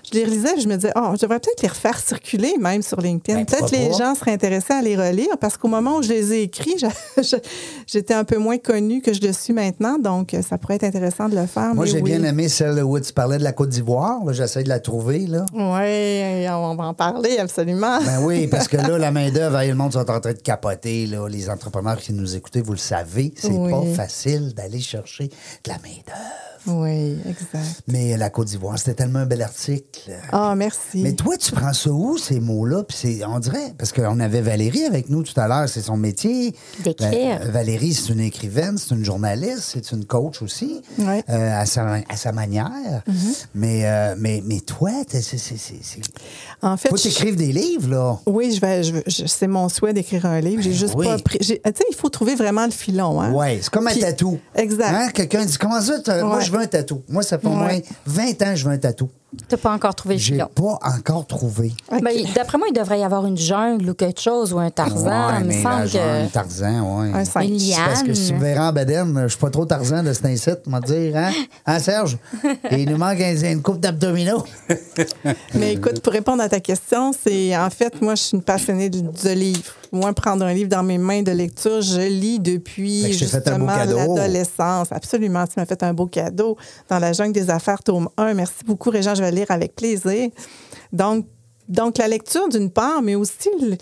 [0.09, 3.01] je les relisais, je me disais, oh, je devrais peut-être les refaire circuler, même sur
[3.01, 3.39] LinkedIn.
[3.39, 6.33] Ben, peut-être les gens seraient intéressés à les relire, parce qu'au moment où je les
[6.33, 6.77] ai écrits,
[7.87, 9.97] j'étais un peu moins connue que je le suis maintenant.
[9.99, 11.75] Donc, ça pourrait être intéressant de le faire.
[11.75, 12.11] Moi, j'ai oui.
[12.11, 14.19] bien aimé celle où tu parlais de la Côte d'Ivoire.
[14.33, 15.25] J'essaie de la trouver.
[15.25, 15.45] Là.
[15.51, 17.99] Oui, on va en parler, absolument.
[18.05, 21.07] Ben oui, parce que là, la main-d'œuvre, le monde sont en train de capoter.
[21.07, 21.27] Là.
[21.27, 23.71] Les entrepreneurs qui nous écoutez, vous le savez, c'est Oui.
[23.71, 25.25] pas facile d'aller chercher
[25.63, 26.21] de la main-d'œuvre.
[26.67, 27.81] Oui, exact.
[27.87, 30.11] Mais la Côte d'Ivoire, c'était tellement un bel article.
[30.31, 30.99] Ah, merci.
[31.01, 32.83] Mais toi, tu prends ça où, ces mots-là?
[32.83, 35.97] Puis c'est, on dirait, parce qu'on avait Valérie avec nous tout à l'heure, c'est son
[35.97, 36.53] métier.
[36.83, 37.39] D'écrire.
[37.39, 41.23] Va- Valérie, c'est une écrivaine, c'est une journaliste, c'est une coach aussi, Ouais.
[41.31, 42.50] euh, à, sa, à sa manière.
[43.55, 46.01] Mais, euh, mais, mais toi, c'est, c'est, c'est, c'est-
[46.61, 48.17] en fait, faut je- t'écrire des livres, là.
[48.25, 50.61] Oui, je vais, je veux- je- c'est mon souhait d'écrire un livre.
[50.61, 51.05] J'ai Ben juste oui.
[51.07, 51.37] pas pris.
[51.41, 53.21] j'ai- Tu sais, il faut trouver vraiment le filon.
[53.21, 53.31] Hein?
[53.31, 54.39] Ouais, c'est comme un Puis- tatou.
[54.55, 54.93] Exact.
[54.93, 55.09] Hein?
[55.13, 57.01] Quelqu'un dit Comment ça, moi, je veux un tatou.
[57.09, 57.83] Moi, ça fait au moins Ouais.
[58.05, 59.09] 20 ans que je veux un tatou.
[59.47, 60.49] T'as pas encore trouvé le J'ai filon.
[60.53, 61.71] pas encore trouvé.
[61.89, 65.05] Ben, D'après moi, il devrait y avoir une jungle ou quelque chose, ou un Tarzan.
[65.29, 66.27] Ouais, il me semble que.
[66.33, 67.11] Tarzan, ouais.
[67.13, 70.25] Un Parce que si vous verrez en bedaine, je suis pas trop Tarzan de cet
[70.25, 71.31] incite, on va te dire, hein?
[71.65, 72.17] Hein, Serge?
[72.69, 74.43] Et il nous manque un- une coupe d'abdominaux.
[75.53, 78.89] Mais écoute, pour répondre à ta question, c'est en fait, moi, je suis une passionnée
[78.89, 79.73] de, de livres.
[79.91, 83.65] Moi, prendre un livre dans mes mains de lecture, je lis depuis justement
[84.17, 84.87] l'adolescence.
[84.91, 86.55] Absolument, tu m'as fait un beau cadeau
[86.89, 88.33] dans la jungle des affaires, tome 1.
[88.33, 90.29] Merci beaucoup, Régent, je vais lire avec plaisir.
[90.93, 91.25] Donc,
[91.67, 93.77] donc la lecture d'une part, mais aussi le-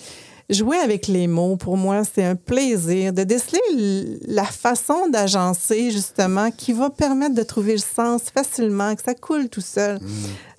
[0.50, 6.52] jouer avec les mots, pour moi, c'est un plaisir de déceler la façon d'agencer, justement,
[6.52, 10.00] qui va permettre de trouver le sens facilement, que ça coule tout seul.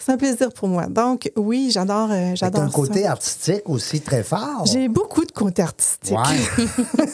[0.05, 0.87] C'est un plaisir pour moi.
[0.87, 2.73] Donc, oui, j'adore euh, T'as j'adore un ça.
[2.75, 4.65] côté artistique aussi très fort.
[4.65, 6.17] J'ai beaucoup de côtés artistiques.
[6.17, 6.65] Ouais.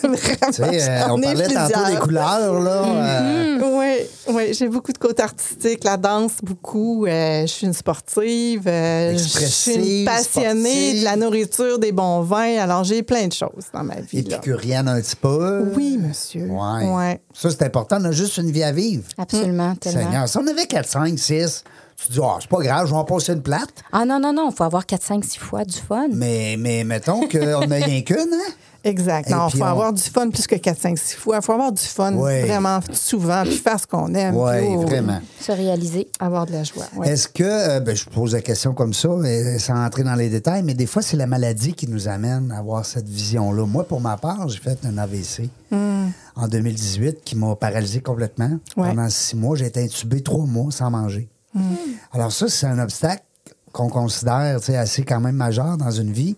[0.02, 2.82] Vraiment, Tu sais, euh, on parlait tantôt des couleurs, là.
[2.84, 5.84] euh, Oui, oui, j'ai beaucoup de côtés artistiques.
[5.84, 7.06] La danse, beaucoup.
[7.06, 8.62] Euh, je suis une sportive.
[8.66, 11.00] euh, je suis une passionnée sportive.
[11.00, 12.58] de la nourriture, des bons vins.
[12.58, 14.22] Alors, j'ai plein de choses dans ma vie.
[14.22, 14.36] là.
[14.36, 15.64] épicurienne un petit peu.
[15.76, 16.46] Oui, monsieur.
[16.46, 16.88] Ouais.
[16.88, 17.20] Ouais.
[17.34, 17.98] Ça, c'est important.
[18.00, 19.04] On a juste une vie à vivre.
[19.18, 20.02] Absolument, tellement.
[20.04, 21.64] Seigneur, si on avait 4, 5, 6,
[21.96, 23.70] tu te dis, ah, c'est pas grave, je vais en passer une plate.
[23.92, 26.08] Ah non, non, non, il faut avoir 4, 5, 6 fois du fun.
[26.12, 28.52] Mais, mais mettons qu'on n'a rien qu'une, hein?
[28.84, 29.28] Exact.
[29.30, 31.38] Non, il faut on- avoir du fun plus que 4, 5, 6 fois.
[31.38, 34.36] Il faut avoir du fun vraiment souvent, puis faire ce qu'on aime.
[34.36, 35.20] Oui, puis, oh, vraiment.
[35.40, 36.06] Se réaliser.
[36.20, 36.84] Avoir de la joie.
[37.02, 39.08] Est-ce que, euh, ben, je pose la question comme ça,
[39.58, 42.58] sans entrer dans les détails, mais des fois, c'est la maladie qui nous amène à
[42.58, 43.66] avoir cette vision-là.
[43.66, 48.50] Moi, pour ma part, j'ai fait un AVC en 2018 qui m'a paralysé complètement.
[48.76, 48.80] Hmm.
[48.80, 48.88] Ouais.
[48.90, 51.28] Pendant six mois, j'ai été intubé trois mois sans manger.
[51.56, 51.74] Hmm.
[52.12, 53.24] Alors ça, c'est un obstacle
[53.72, 56.36] qu'on considère assez quand même majeur dans une vie.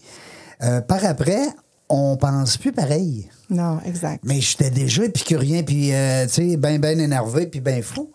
[0.63, 1.49] Euh, par après,
[1.89, 3.29] on pense plus pareil.
[3.51, 4.23] Non, exact.
[4.25, 8.11] Mais j'étais déjà épicurien, puis, euh, tu sais, bien, bien énervé, puis bien fou.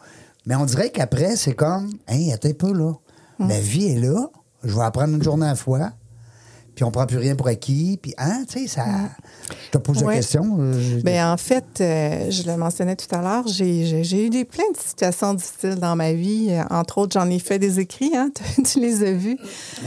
[0.45, 2.93] Mais on dirait qu'après, c'est comme, hey, attends peu, là.
[3.39, 4.29] La vie est là.
[4.63, 5.91] Je vais apprendre une journée à la fois.
[6.75, 7.99] Puis on prend plus rien pour acquis.
[8.01, 8.85] Puis, hein, tu sais, ça.
[9.67, 10.07] Je te pose Ouais.
[10.07, 10.57] la question.
[10.59, 14.63] euh, Bien, en fait, euh, je le mentionnais tout à l'heure, j'ai eu des, plein
[14.73, 16.47] de situations difficiles dans ma vie.
[16.49, 18.31] Euh, entre autres, j'en ai fait des écrits, hein,
[18.65, 19.37] tu, les as vus.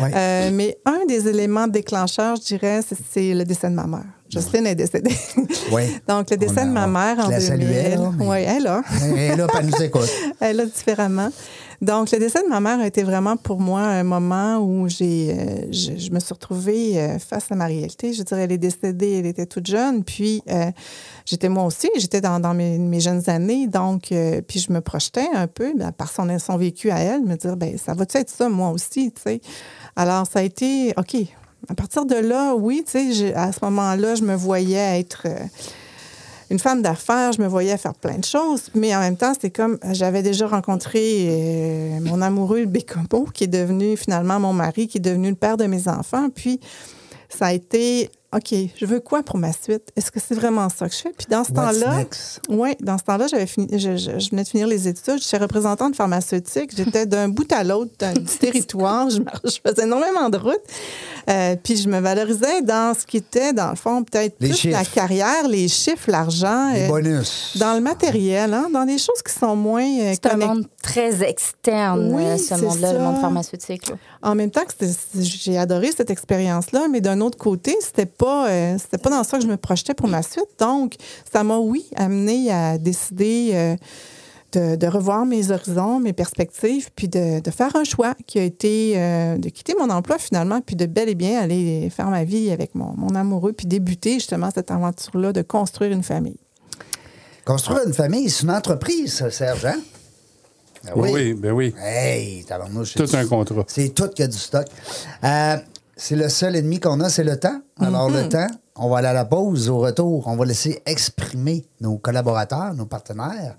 [0.01, 0.13] Ouais.
[0.15, 4.05] Euh, mais un des éléments déclencheurs, je dirais, c'est- c'est le décès de ma mère.
[4.41, 5.17] Jocelyne est décédée.
[5.73, 5.89] Ouais.
[6.09, 7.43] Donc, le décès a- de ma mère en la 2000.
[7.43, 8.83] saluais, là, Oui, elle là.
[9.03, 10.09] Elle puis elle nous écoute.
[10.41, 11.29] Elle a différemment.
[11.83, 15.37] Donc, le décès de ma mère a été vraiment pour moi un moment où j'ai,
[15.39, 18.15] euh, je, je me suis retrouvée euh, face à ma réalité.
[18.15, 20.03] Je dirais, elle est décédée, elle était toute jeune.
[20.03, 20.71] Puis, euh,
[21.27, 23.67] j'étais moi aussi, j'étais dans, dans mes, mes jeunes années.
[23.67, 24.05] Donc,
[24.49, 27.57] puis je me projetais un peu, ben, par son, son vécu à elle, me dire,
[27.59, 29.41] ben ça va-tu être ça, moi aussi, tu sais?
[29.97, 31.17] Alors, ça a été, OK.
[31.69, 35.23] À partir de là, oui, tu sais, à ce moment-là, je me voyais être...
[35.27, 35.35] euh,
[36.49, 39.51] une femme d'affaires, je me voyais faire plein de choses, mais en même temps, c'était
[39.51, 44.99] comme j'avais déjà rencontré euh, mon amoureux Bécomo, qui est devenu finalement mon mari, qui
[44.99, 46.29] est devenu le père de mes enfants.
[46.33, 46.61] Puis
[47.29, 49.91] ça a été OK, je veux quoi pour ma suite?
[49.97, 51.13] Est-ce que c'est vraiment ça que je fais?
[51.17, 52.05] Puis dans ce temps-là,
[52.51, 55.21] oui, dans ce temps-là, j'avais fini, je, je- je venais de finir les études.
[55.23, 56.71] J'étais représentante pharmaceutique.
[56.77, 59.09] J'étais d'un bout à l'autre du territoire.
[59.11, 60.61] Je, je faisais énormément de routes.
[61.29, 64.85] Euh, puis je me valorisais dans ce qui était, dans le fond, peut-être plus la
[64.85, 66.73] carrière, les chiffres, l'argent.
[66.73, 67.57] Les euh, bonus.
[67.59, 71.23] dans le matériel, hein, dans des choses qui sont moins euh, C'est un monde très
[71.29, 73.89] externe, Oui, euh, ce monde-là, le monde pharmaceutique.
[73.89, 73.97] là.
[74.23, 78.49] En même temps que c'était- j'ai adoré cette expérience-là, mais d'un autre côté, c'était pas,
[78.49, 80.47] euh, c'était pas dans ça que je me projetais pour ma suite.
[80.61, 80.95] Donc,
[81.33, 83.77] ça m'a, oui, amené à décider euh,
[84.53, 88.43] de, de revoir mes horizons, mes perspectives, puis de, de faire un choix qui a
[88.43, 92.25] été euh, de quitter mon emploi finalement, puis de bel et bien aller faire ma
[92.25, 96.39] vie avec mon, mon amoureux, puis débuter justement cette aventure-là de construire une famille.
[97.45, 99.79] Construire une famille, c'est une entreprise, ça, Serge, hein?
[100.89, 101.75] Ah Oui, ben oui.
[101.83, 102.45] Hey,
[102.85, 103.65] c'est Tout un contrat.
[103.67, 104.67] C'est tout qu'il y a du stock.
[105.25, 105.57] Euh,
[105.97, 107.61] c'est le seul ennemi qu'on a, c'est le temps.
[107.81, 108.17] Alors, Mhm.
[108.17, 109.69] le temps, on va aller à la pause.
[109.69, 113.57] Au retour, on va laisser exprimer nos collaborateurs, nos partenaires.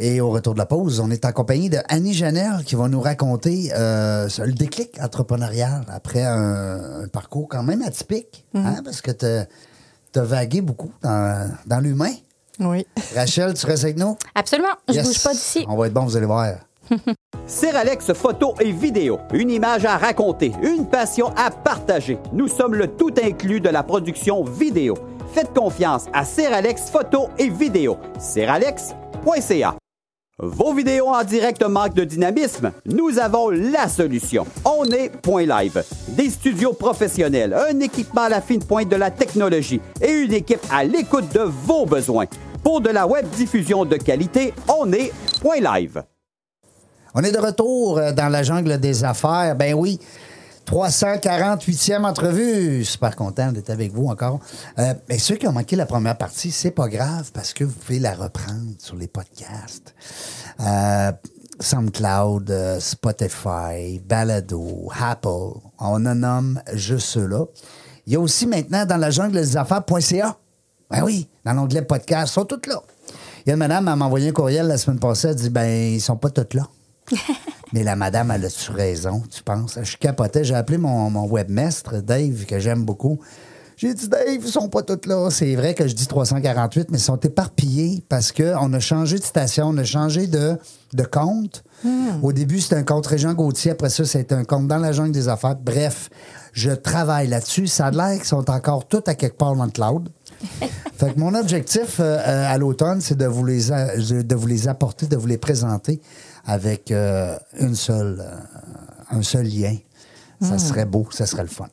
[0.00, 2.86] Et au retour de la pause, on est en compagnie de Annie Janel qui va
[2.88, 9.00] nous raconter euh, le déclic entrepreneurial après un, un parcours quand même atypique, hein, parce
[9.00, 12.12] que tu as vagué beaucoup dans, dans l'humain.
[12.60, 12.86] Oui.
[13.16, 14.16] Rachel, tu restes avec nous?
[14.36, 14.68] Absolument.
[14.88, 15.04] Je Yes.
[15.06, 15.64] bouge pas d'ici.
[15.68, 16.54] On va être bon, vous allez voir.
[17.48, 22.18] Seralex photo et vidéo, une image à raconter, une passion à partager.
[22.32, 24.94] Nous sommes le tout inclus de la production vidéo.
[25.32, 27.96] Faites confiance à Seralex photo et vidéo.
[28.20, 29.74] Seralex.ca.
[30.40, 32.70] Vos vidéos en direct manquent de dynamisme?
[32.86, 34.46] Nous avons la solution.
[34.64, 35.82] On est Point Live.
[36.10, 40.60] Des studios professionnels, un équipement à la fine pointe de la technologie et une équipe
[40.70, 42.26] à l'écoute de vos besoins.
[42.62, 45.10] Pour de la web diffusion de qualité, on est
[45.60, 46.04] Live.
[47.16, 49.56] On est de retour euh, dans la jungle des affaires.
[49.56, 49.98] Ben oui,
[50.68, 52.84] 348e entrevue.
[52.84, 54.40] Super content d'être avec vous encore.
[54.78, 57.72] Euh, mais ceux qui ont manqué la première partie, c'est pas grave parce que vous
[57.72, 59.94] pouvez la reprendre sur les podcasts.
[60.60, 61.12] Euh,
[61.58, 65.58] SoundCloud, euh, Spotify, Balado, Apple.
[65.78, 67.46] On en nomme juste ceux-là.
[68.06, 70.36] Il y a aussi maintenant dans la jungle des affaires.ca.
[70.90, 72.82] Ben oui, dans l'onglet podcast, ils sont tous là.
[73.44, 75.50] Il y a une madame, elle m'a envoyé un courriel la semaine passée, elle dit
[75.50, 76.64] ben, ils sont pas tous là.
[77.72, 79.78] Mais la madame, elle a-tu raison, tu penses?
[79.82, 80.44] Je capotais.
[80.44, 83.18] J'ai appelé mon, mon webmestre, Dave, que j'aime beaucoup.
[83.76, 85.28] J'ai dit, Dave, ils sont pas tous là.
[85.30, 89.22] C'est vrai que je dis 348, mais ils sont éparpillés parce qu'on a changé de
[89.24, 90.56] station, on a changé de,
[90.94, 91.62] de compte.
[92.22, 93.70] Au début, c'était un compte Régent Gauthier.
[93.72, 95.54] Après ça, c'était un compte dans la jungle des affaires.
[95.54, 96.10] Bref,
[96.52, 97.68] je travaille là-dessus.
[97.68, 100.08] Ça a l'air qu'ils sont encore tous à quelque part dans le cloud.
[100.96, 104.46] Fait que mon objectif euh, euh, à l'automne, c'est de vous les a- de vous
[104.48, 106.00] les apporter, de vous les présenter
[106.46, 109.76] avec euh, une seule, euh, un seul lien.
[110.40, 111.66] Ça serait beau, ça serait le fun.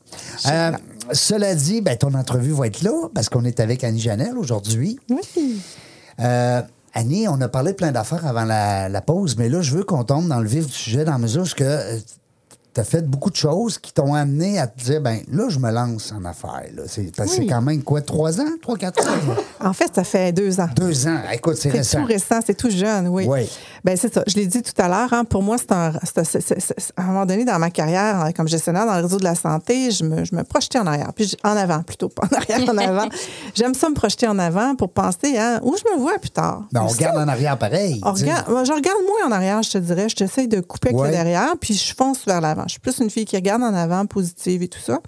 [0.48, 0.72] Euh,
[1.12, 5.00] cela dit, ben, ton entrevue va être là parce qu'on est avec Annie Janel aujourd'hui.
[5.12, 5.62] Oui.
[6.20, 6.64] Euh,
[6.96, 9.84] Annie, on a parlé de plein d'affaires avant la, la pause, mais là, je veux
[9.84, 11.46] qu'on tombe dans le vif du sujet dans la mesure où
[12.76, 15.58] tu as fait beaucoup de choses qui t'ont amené à te dire, ben là, je
[15.60, 16.66] me lance en affaires.
[16.88, 17.48] C'est c'est Oui.
[17.48, 19.16] quand même quoi, trois ans, trois, quatre ans?
[19.62, 20.68] En fait, ça fait deux ans.
[20.76, 21.22] Deux ans.
[21.34, 22.02] Écoute, c'est C'est récent.
[22.02, 23.26] tout récent, c'est tout jeune, oui.
[23.30, 23.50] Oui.
[23.86, 24.24] Ben c'est ça.
[24.28, 25.12] Je l'ai dit tout à l'heure.
[25.14, 27.70] Hein, pour moi, c'est un, c'est- c'est- c'est- c'est- à un moment donné dans ma
[27.72, 30.78] carrière euh, comme gestionnaire dans le réseau de la santé, je me, je me projetais
[30.78, 33.08] en arrière, puis en avant plutôt, pas en arrière, en avant.
[33.56, 36.64] J'aime ça me projeter en avant pour penser à où je me vois plus tard.
[36.74, 38.02] Ben, on Ça, regarde en arrière pareil.
[38.04, 40.10] on regarde- moi, je regarde moins en arrière, je te dirais.
[40.10, 41.08] Je t'essaye de couper avec Ouais.
[41.08, 42.65] le derrière, puis je fonce vers l'avant.
[42.66, 45.00] Je suis plus une fille qui regarde en avant, positive et tout ça.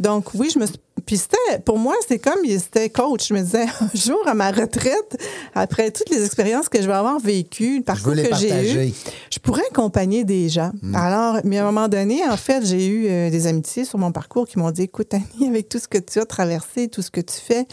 [0.00, 0.76] Donc, oui, je me suis.
[1.04, 3.28] Puis c'était, pour moi, c'est comme, c'était coach.
[3.28, 5.16] Je me disais, un jour, à ma retraite,
[5.54, 8.94] après toutes les expériences que je vais avoir vécues, le parcours que j'ai eu,
[9.30, 10.72] je pourrais accompagner des gens.
[10.94, 14.10] Alors, mais à un moment donné, en fait, j'ai eu euh, des amitiés sur mon
[14.10, 17.10] parcours qui m'ont dit, écoute, Annie, avec tout ce que tu as traversé, tout ce
[17.10, 17.66] que tu fais,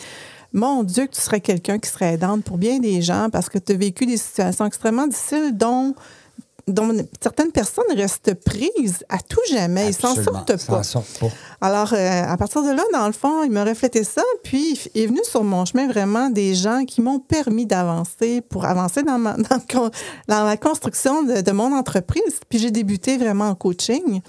[0.54, 3.58] mon Dieu, que tu serais quelqu'un qui serait aidante pour bien des gens parce que
[3.58, 5.96] tu as vécu des situations extrêmement difficiles dont,
[6.68, 9.90] dont certaines personnes restent prises à tout jamais.
[9.90, 10.46] Ils s'en Absolument.
[10.46, 10.84] sortent Ils s'en pas.
[10.84, 11.28] sortent pas.
[11.60, 15.02] Alors, euh, à partir de là, dans le fond, il m'a reflété ça, puis il
[15.02, 19.18] est venu sur mon chemin vraiment des gens qui m'ont permis d'avancer pour avancer dans
[19.20, 19.36] ma,
[20.28, 22.40] dans, la construction de, de mon entreprise.
[22.50, 24.22] Puis j'ai débuté vraiment en coaching.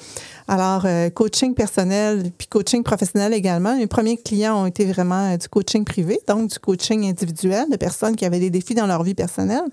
[0.46, 3.76] Alors, euh, coaching personnel, puis coaching professionnel également.
[3.76, 7.76] Mes premiers clients ont été vraiment euh, du coaching privé, donc du coaching individuel de
[7.76, 9.64] personnes qui avaient des défis dans leur vie personnelle.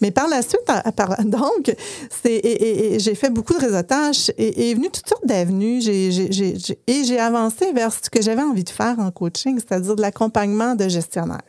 [0.00, 0.62] Mais par la suite,
[1.26, 1.74] donc,
[2.22, 5.82] c'est, et, et- et j'ai fait beaucoup de réseautage et, est venu toutes sortes d'avenues.
[5.82, 9.58] J'ai- j'ai- j'ai- et j'ai avancé vers ce que j'avais envie de faire en coaching,
[9.58, 11.42] c'est-à-dire de l'accompagnement de gestionnaires.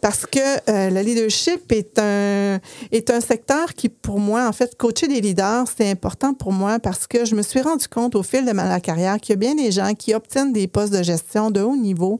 [0.00, 2.60] Parce que euh, le leadership est un,
[2.92, 6.78] est un secteur qui, pour moi, en fait, coacher des leaders, c'est important pour moi
[6.78, 9.36] parce que je me suis rendu compte au fil de ma carrière qu'il y a
[9.36, 12.18] bien des gens qui obtiennent des postes de gestion de haut niveau,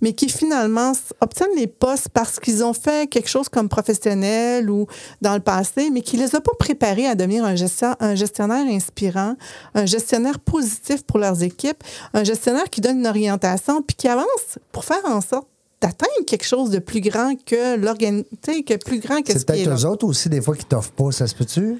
[0.00, 4.86] mais qui finalement obtiennent les postes parce qu'ils ont fait quelque chose comme professionnel ou
[5.20, 8.66] dans le passé, mais qui les a pas préparés à devenir un, gestion- un gestionnaire
[8.66, 9.36] inspirant,
[9.74, 11.82] un gestionnaire positif pour leurs équipes,
[12.14, 15.46] un gestionnaire qui donne une orientation puis qui avance pour faire en sorte
[15.82, 19.68] d'atteindre quelque chose de plus grand que l'organisation, que plus grand que ce C'est peut-être
[19.68, 21.78] eux autres aussi, des fois, qui t'offrent pas, ça se peut-tu?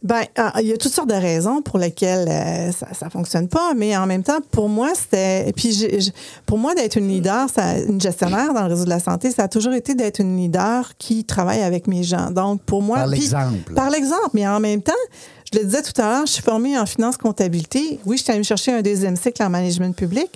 [0.00, 3.48] Ben, ah, il y a toutes sortes de raisons pour lesquelles euh, ça, ça fonctionne
[3.48, 5.52] pas, mais en même temps, pour moi, c'était.
[5.56, 6.12] Puis,
[6.46, 9.44] pour moi, d'être une leader, ça, une gestionnaire dans le réseau de la santé, ça
[9.44, 12.30] a toujours été d'être une leader qui travaille avec mes gens.
[12.30, 12.98] Donc, pour moi.
[12.98, 13.74] Par l'exemple.
[13.74, 14.92] Par l'exemple, mais en même temps,
[15.52, 17.98] je le disais tout à l'heure, je suis formée en finance comptabilité.
[18.06, 20.30] Oui, je suis allée me chercher un deuxième cycle en management public,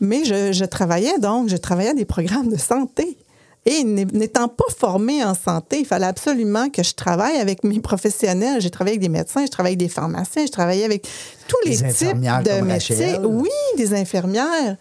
[0.00, 3.16] mais je, je travaillais donc, je travaillais à des programmes de santé.
[3.66, 7.80] Et n'é- n'étant pas formée en santé, il fallait absolument que je travaille avec mes
[7.80, 8.62] professionnels.
[8.62, 11.06] J'ai travaillé avec des médecins, je travaillais avec des pharmaciens, je travaillais avec
[11.48, 13.18] tous Des les types de métiers.
[13.26, 14.76] Oui, des infirmières.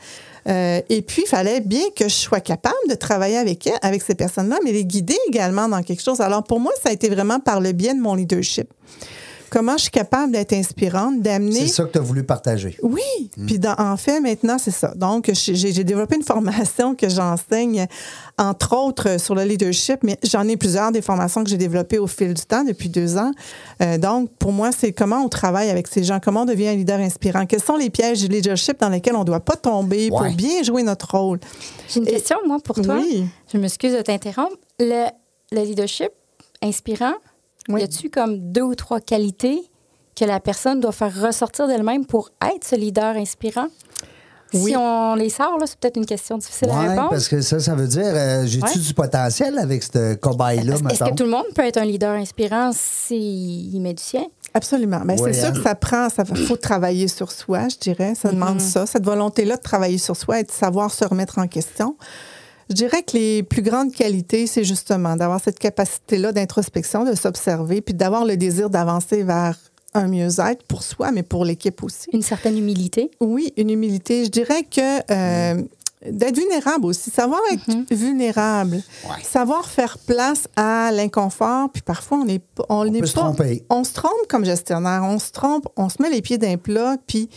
[0.47, 4.01] Euh, et puis, il fallait bien que je sois capable de travailler avec elles, avec
[4.01, 6.21] ces personnes-là, mais les guider également dans quelque chose.
[6.21, 8.69] Alors, pour moi, ça a été vraiment par le biais de mon leadership.
[9.49, 11.61] Comment je suis capable d'être inspirante, d'amener.
[11.61, 12.77] C'est ça que tu as voulu partager.
[12.83, 13.01] Oui.
[13.45, 14.93] Puis dans- en fait, maintenant, c'est ça.
[14.95, 17.87] Donc, j'ai j'ai développé une formation que j'enseigne,
[18.37, 22.07] entre autres, sur le leadership, mais j'en ai plusieurs des formations que j'ai développées au
[22.07, 23.31] fil du temps depuis deux ans.
[23.81, 26.75] Euh, donc, pour moi, c'est comment on travaille avec ces gens, comment on devient un
[26.75, 30.09] leader inspirant, quels sont les pièges du leadership dans lesquels on ne doit pas tomber
[30.11, 30.27] Ouais.
[30.27, 31.39] pour bien jouer notre rôle.
[31.87, 32.95] J'ai une Et- question, moi, pour toi.
[32.99, 33.25] Oui.
[33.51, 34.57] Je m'excuse de t'interrompre.
[34.79, 35.05] Le,
[35.53, 36.09] le leadership
[36.61, 37.13] inspirant,
[37.69, 37.81] Oui.
[37.81, 39.61] y a-tu comme deux ou trois qualités
[40.15, 43.67] que la personne doit faire ressortir d'elle-même pour être ce leader inspirant?
[44.53, 44.71] Oui.
[44.71, 47.09] Si on les sort, c'est peut-être une question difficile à Oui, répondre.
[47.09, 48.77] parce que ça, ça veut dire, euh, j'ai-tu Ouais.
[48.79, 52.71] du potentiel avec ce cobaye-là, Est-ce que tout le monde peut être un leader inspirant
[52.73, 54.25] s'il met du sien?
[54.53, 55.01] Absolument.
[55.03, 55.51] Ben, Ouais, c'est sûr hein.
[55.51, 58.13] que ça prend, ça faut travailler sur soi, je dirais.
[58.15, 61.47] Ça demande ça, cette volonté-là de travailler sur soi et de savoir se remettre en
[61.47, 61.97] question.
[62.69, 67.81] Je dirais que les plus grandes qualités, c'est justement d'avoir cette capacité-là d'introspection, de s'observer,
[67.81, 69.57] puis d'avoir le désir d'avancer vers
[69.93, 72.07] un mieux-être pour soi, mais pour l'équipe aussi.
[72.13, 73.09] Une certaine humilité?
[73.21, 74.25] Oui, une humilité.
[74.25, 75.61] Je dirais que euh,
[76.05, 79.23] d'être vulnérable aussi, savoir être vulnérable, Ouais.
[79.23, 83.21] savoir faire place à l'inconfort, puis parfois on n'est pas, on, n'est peut se pas,
[83.21, 83.63] tromper.
[83.69, 86.97] on se trompe comme gestionnaire, on se trompe, on se met les pieds d'un plat,
[87.07, 87.29] puis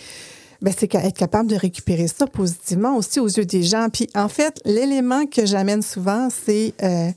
[0.63, 3.89] ben, c'est qu'à- être capable de récupérer ça positivement aussi aux yeux des gens.
[3.93, 7.11] Puis en fait, l'élément que j'amène souvent, c'est euh,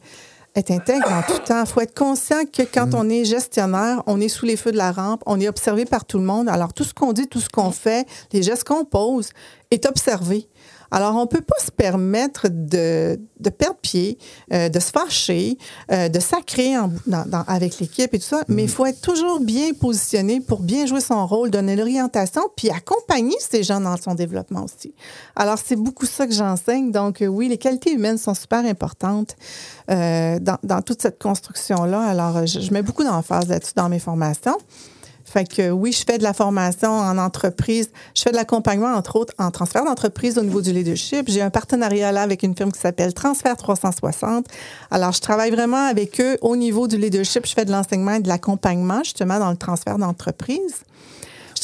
[0.55, 1.61] être intègre en tout temps.
[1.61, 4.77] Il faut être conscient que quand on est gestionnaire, on est sous les feux de
[4.77, 6.47] la rampe, on est observé par tout le monde.
[6.47, 9.29] Alors tout ce qu'on dit, tout ce qu'on fait, les gestes qu'on pose
[9.71, 10.47] est observé.
[10.95, 14.17] Alors, on ne peut pas se permettre de, de perdre pied,
[14.53, 15.57] euh, de se fâcher,
[15.91, 19.01] euh, de sacrer en- dans- dans- avec l'équipe et tout ça, mais il faut être
[19.01, 23.97] toujours bien positionné pour bien jouer son rôle, donner l'orientation, puis accompagner ces gens dans
[23.97, 24.93] son développement aussi.
[25.35, 26.91] Alors, c'est beaucoup ça que j'enseigne.
[26.91, 29.35] Donc, euh, oui, les qualités humaines sont super importantes
[29.89, 32.01] euh, dans, dans toute cette construction-là.
[32.01, 34.57] Alors, je, je mets beaucoup d'emphase là-dessus dans mes formations.
[35.33, 37.89] Fait que oui, je fais de la formation en entreprise.
[38.15, 41.27] Je fais de l'accompagnement, entre autres, en transfert d'entreprise au niveau du leadership.
[41.27, 44.45] J'ai un partenariat là avec une firme qui s'appelle Transfert 360.
[44.91, 47.47] Alors, je travaille vraiment avec eux au niveau du leadership.
[47.47, 50.75] Je fais de l'enseignement et de l'accompagnement, justement, dans le transfert d'entreprise.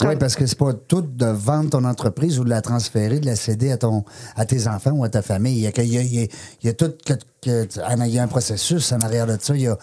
[0.01, 3.25] Oui, parce que c'est pas tout de vendre ton entreprise ou de la transférer, de
[3.25, 4.05] la céder à, ton,
[4.37, 5.59] à tes enfants ou à ta famille.
[5.59, 6.29] Y a- il y a- il
[6.63, 7.67] y a tout que, que-
[8.05, 9.55] il y a un processus en arrière de ça.
[9.55, 9.77] Il y a,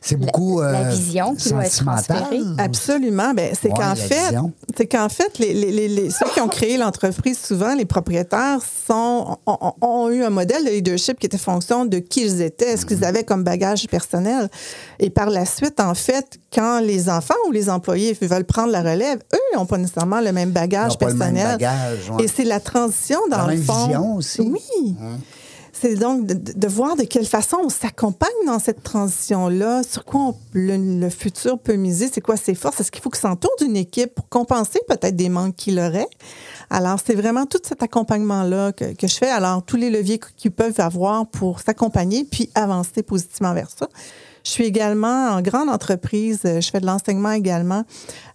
[0.00, 2.04] c'est beaucoup la euh, vision qui doit être sentimental.
[2.18, 2.42] transférée.
[2.58, 3.32] Absolument.
[3.34, 4.52] Ben, c'est Ouais, qu'en fait, vision.
[4.76, 8.58] c'est qu'en fait, les, les- les- les- ceux qui ont créé l'entreprise, souvent, les propriétaires
[8.88, 12.84] sont, ont, eu un modèle de leadership qui était fonction de qui ils étaient, ce
[12.86, 14.48] qu'ils avaient comme bagage personnel.
[14.98, 18.80] Et par la suite, en fait, quand les enfants ou les employés veulent prendre la
[18.82, 21.46] relève, eux n'ont pas nécessairement le même bagage le même personnel.
[21.58, 22.24] bagage, ouais.
[22.24, 23.86] Et c'est la transition dans La le même fond.
[23.86, 24.42] vision aussi.
[24.42, 24.52] Hein?
[24.52, 24.96] Oui.
[25.78, 30.20] C'est donc de, de voir de quelle façon on s'accompagne dans cette transition-là, sur quoi
[30.20, 33.54] on- le, le futur peut miser, c'est quoi ses forces, est-ce qu'il faut qu'il s'entoure
[33.60, 36.08] d'une équipe pour compenser peut-être des manques qu'il aurait?
[36.70, 39.28] Alors, c'est vraiment tout cet accompagnement-là que, que je fais.
[39.30, 43.88] Alors, tous les leviers qu'ils peuvent avoir pour s'accompagner puis avancer positivement vers ça.
[44.44, 46.38] Je suis également en grande entreprise.
[46.44, 47.82] euh, Je fais de l'enseignement également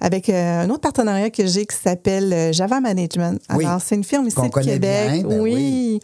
[0.02, 3.40] avec euh, un autre partenariat que j'ai qui s'appelle euh, Java Management.
[3.56, 3.66] Oui.
[3.66, 5.10] Alors, c'est une firme ici de Québec.
[5.22, 6.00] bien, ben oui.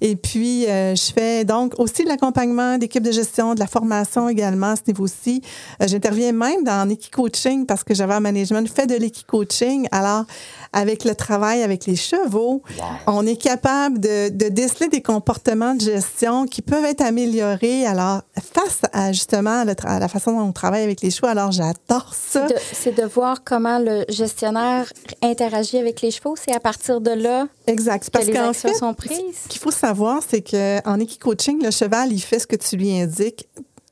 [0.00, 4.28] Et puis, euh, je fais donc aussi de l'accompagnement d'équipes de gestion, de la formation
[4.28, 5.42] également à ce niveau-ci.
[5.82, 9.88] Euh, J'interviens même dans l'equi-coaching parce que Java Management fait de l'equi-coaching.
[9.90, 10.24] Alors,
[10.72, 12.62] avec le travail avec les chevaux,
[13.06, 17.86] on est capable de, de déceler des comportements de gestion qui peuvent être améliorés.
[17.86, 18.22] Alors,
[18.54, 22.12] face à justement le à la façon dont on travaille avec les chevaux, alors j'adore
[22.14, 22.46] ça.
[22.72, 26.34] C'est de voir comment le gestionnaire interagit avec les chevaux.
[26.36, 28.06] C'est à partir de là Exact.
[28.06, 29.18] que Parce les qu'en actions fait, sont prises.
[29.44, 32.98] Ce qu'il faut savoir, c'est qu'en équi-coaching, le cheval, il fait ce que tu lui
[33.00, 33.48] indiques.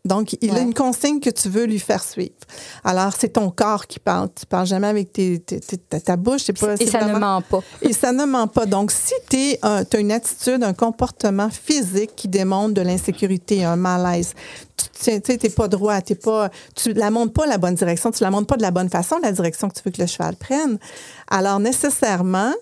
[0.06, 2.32] Donc, il a une consigne que tu veux lui faire suivre.
[2.84, 4.28] Alors, c'est ton corps qui parle.
[4.38, 6.46] Tu parles jamais avec tes, tes- tes- ta, bouche.
[6.52, 7.60] Pas, Et ça ne ment pas.
[7.82, 8.66] Et ça ne ment pas.
[8.66, 14.34] Donc, si tu as une attitude, un comportement physique qui démontre de l'insécurité, un malaise,
[15.02, 18.30] tu n'es pas droit, t'es pas, tu la montres pas la bonne direction, tu la
[18.30, 20.78] montres pas de la bonne façon, la direction que tu veux que le cheval prenne.
[21.30, 22.52] Alors, nécessairement,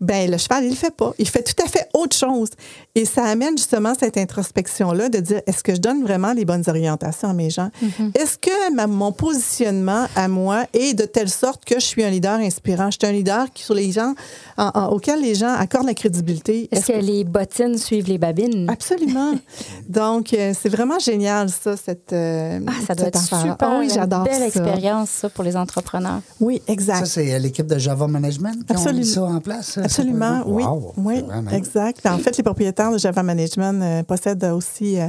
[0.00, 1.12] ben le cheval, il le fait pas.
[1.18, 2.50] Il fait tout à fait autre chose.
[2.96, 6.62] Et ça amène justement cette introspection-là de dire, est-ce que je donne vraiment les bonnes
[6.68, 7.70] orientations à mes gens?
[8.14, 12.10] Est-ce que ma- mon positionnement à moi est de telle sorte que je suis un
[12.10, 12.92] leader inspirant?
[12.92, 14.14] Je suis un leader qui, sur les gens,
[14.56, 16.68] en- en- auquel les gens accordent la crédibilité.
[16.70, 18.70] Est-ce que les bottines suivent les babines?
[18.70, 19.32] Absolument.
[19.88, 22.12] Donc, euh, c'est vraiment génial, ça, cette.
[22.12, 23.52] euh, Ah, ça doit être affaire-là.
[23.54, 23.68] super.
[23.72, 24.46] Ah oui, j'adore Une belle ça.
[24.46, 26.20] expérience, ça, pour les entrepreneurs.
[26.38, 27.00] Oui, exact.
[27.00, 29.00] Ça, c'est euh, l'équipe de Java Management qui ont Absolument.
[29.00, 29.78] mis ça en place.
[29.78, 30.62] Absolument, oui.
[30.62, 31.98] Wow, oui, exact.
[32.04, 35.08] Puis En fait, les propriétaires de Java Management euh, possèdent aussi euh,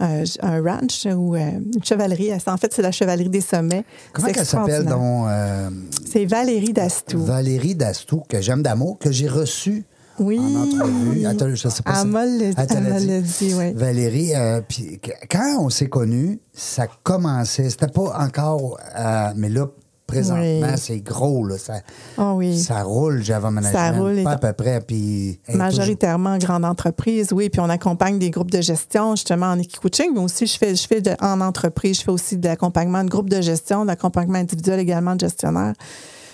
[0.00, 1.38] un, un ranch ou euh,
[1.74, 2.30] une chevalerie.
[2.46, 3.84] En fait, c'est la chevalerie des sommets.
[4.12, 5.70] Comment elle s'appelle, donc euh,
[6.10, 7.22] C'est Valérie Dastou.
[7.24, 9.84] Valérie Dastou, que j'aime d'amour, que j'ai reçue
[10.18, 10.38] Oui.
[10.40, 11.24] en entrevue.
[11.26, 13.54] Attends, je sais pas si- Elle m'a le- dit.
[13.54, 13.72] oui.
[13.74, 17.70] Valérie, euh, puis quand on s'est connus, ça commençait.
[17.70, 18.78] C'était pas encore.
[18.98, 19.66] euh, mais là,
[20.12, 20.78] présentement, Oui.
[20.78, 21.46] c'est gros.
[21.46, 21.74] Là, ça,
[22.18, 22.58] Ah oui.
[22.58, 23.98] ça roule, Java Management.
[24.00, 24.80] roule et- Pas à peu près.
[24.80, 27.48] Puis, Majoritairement grande entreprise, oui.
[27.48, 30.86] Puis on accompagne des groupes de gestion, justement, en équipe-coaching, mais aussi je fais, je
[30.86, 34.80] fais de- en entreprise, je fais aussi de l'accompagnement de groupes de gestion, d'accompagnement individuel
[34.80, 35.72] également de gestionnaire.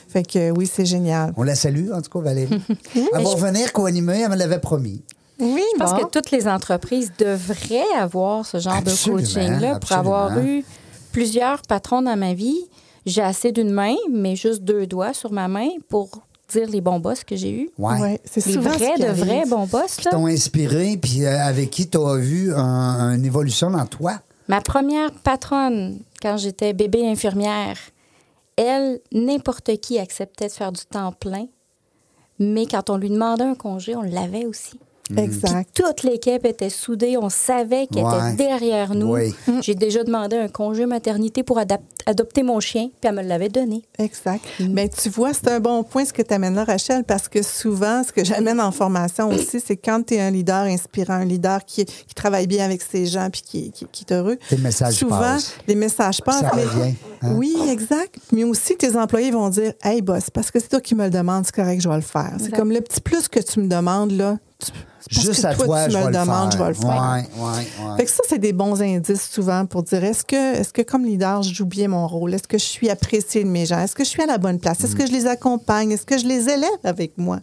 [0.09, 1.33] Fait que oui, c'est génial.
[1.37, 2.63] On la salue, en tout cas, Valérie.
[2.95, 5.03] Elle va revenir co-animer, elle me l'avait promis.
[5.41, 9.93] Oui, Je pense que toutes les entreprises devraient avoir ce genre Absolument, de coaching-là pour
[9.93, 10.65] avoir eu
[11.13, 12.59] plusieurs patrons dans ma vie.
[13.09, 16.09] J'ai assez d'une main, mais juste deux doigts sur ma main pour
[16.51, 17.71] dire les bons boss que j'ai eus.
[17.79, 18.01] Ouais.
[18.01, 19.25] Ouais, c'est Les souvent vrais de arrive.
[19.25, 19.97] vrais bons boss.
[19.97, 24.21] Qui t'ont inspiré, puis euh, avec qui tu as vu un- une évolution dans toi?
[24.49, 27.77] Ma première patronne, quand j'étais bébé infirmière,
[28.57, 31.47] elle, n'importe qui acceptait de faire du temps plein,
[32.39, 34.79] mais quand on lui demandait un congé, on l'avait aussi.
[35.17, 35.71] Exact.
[35.75, 38.33] Toute l'équipe était soudée, on savait qu'elle Ouais.
[38.35, 39.15] était derrière nous.
[39.15, 39.35] Oui.
[39.63, 41.59] J'ai déjà demandé un congé maternité pour
[42.07, 43.83] adopter mon chien, puis elle me l'avait donné.
[43.99, 44.45] Exact.
[44.61, 47.43] Mais tu vois, c'est un bon point ce que tu amènes là, Rachel, parce que
[47.43, 51.25] souvent, ce que j'amène en formation aussi, c'est quand tu es un leader inspirant, un
[51.25, 54.39] leader qui, qui travaille bien avec ses gens puis qui, qui, qui est heureux.
[54.49, 55.55] Tes messages Souvent, passent.
[55.67, 56.41] les messages passent.
[56.41, 57.33] Ça mais- revient, hein?
[57.37, 58.17] Oui, exact.
[58.33, 61.11] Mais aussi, tes employés vont dire Hey, boss, parce que c'est toi qui me le
[61.11, 62.33] demandes, c'est correct, je vais le faire.
[62.39, 64.39] C'est comme le petit plus que tu me demandes, là.
[65.11, 66.59] Juste que à toi, tu je me vais le demandes, faire.
[66.59, 66.91] je vais le faire.
[66.91, 67.97] Ouais, ouais, ouais.
[67.97, 71.05] Fait que ça, c'est des bons indices souvent pour dire est-ce que, est-ce que comme
[71.05, 72.35] leader, je joue bien mon rôle?
[72.35, 73.79] Est-ce que je suis appréciée de mes gens?
[73.79, 74.83] Est-ce que je suis à la bonne place?
[74.85, 75.93] Est-ce que je les accompagne?
[75.93, 77.39] Est-ce que je les élève avec moi?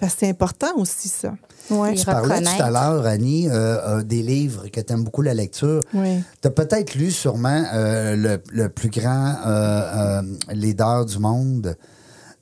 [0.00, 1.34] Parce que c'est important aussi, ça.
[1.70, 1.90] Oui.
[1.90, 5.22] Les Tu parlais tout à l'heure, Annie, euh, euh, des livres que tu aimes beaucoup
[5.22, 5.80] la lecture.
[5.94, 6.22] Oui.
[6.40, 11.76] Tu as peut-être lu sûrement euh, le, le plus grand euh, euh, leader du monde.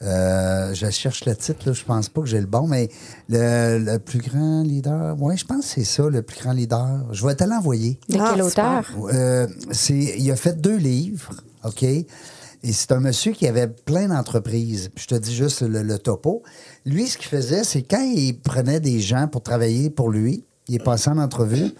[0.04, 2.88] Euh, je cherche le titre, là, je pense pas que j'ai le bon, mais
[3.28, 5.16] le, le plus grand leader.
[5.18, 7.04] Oui, je pense que c'est ça, le plus grand leader.
[7.12, 7.98] Je vais te l'envoyer.
[8.08, 8.92] De Ah, quel super.
[8.96, 9.14] auteur?
[9.14, 11.32] Euh, c'est, il a fait deux livres,
[11.64, 11.82] OK?
[11.84, 14.90] Et c'est un monsieur qui avait plein d'entreprises.
[14.94, 16.42] Puis je te dis juste le, le topo.
[16.86, 20.76] Lui, ce qu'il faisait, c'est quand il prenait des gens pour travailler pour lui, il
[20.76, 21.70] est passé en entrevue,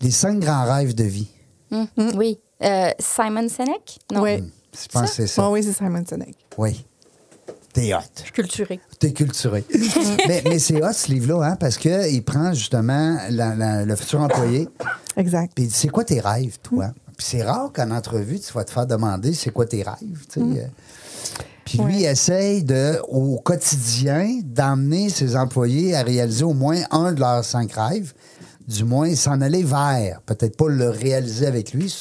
[0.00, 1.28] les cinq grands rêves de vie.
[1.72, 1.86] Hum,
[2.16, 2.38] Oui.
[2.62, 3.98] Euh, Simon Sinek?
[4.12, 4.22] Non.
[4.22, 4.42] Oui.
[4.80, 5.42] Je pense que c'est ça.
[5.44, 6.36] Ah oui, c'est Simon Sinek.
[6.56, 6.86] Oui.
[7.76, 7.98] T'es hot.
[8.32, 8.80] Culturé.
[8.98, 9.62] T'es culturé.
[10.28, 14.20] mais mais c'est hot, ce livre-là, hein, parce qu'il prend justement la- la- le futur
[14.22, 14.66] employé,
[15.16, 15.52] Exact.
[15.54, 16.92] puis il dit c'est quoi tes rêves, toi?
[17.18, 19.96] Puis c'est rare qu'en entrevue, tu vas te faire demander c'est quoi tes rêves.
[20.32, 20.40] tu sais.
[20.40, 20.66] euh.
[21.66, 27.12] Puis lui, il essaye de, au quotidien d'emmener ses employés à réaliser au moins un
[27.12, 28.14] de leurs cinq rêves,
[28.68, 30.20] du moins s'en aller vers.
[30.26, 31.98] Peut-être pas le réaliser avec lui sous,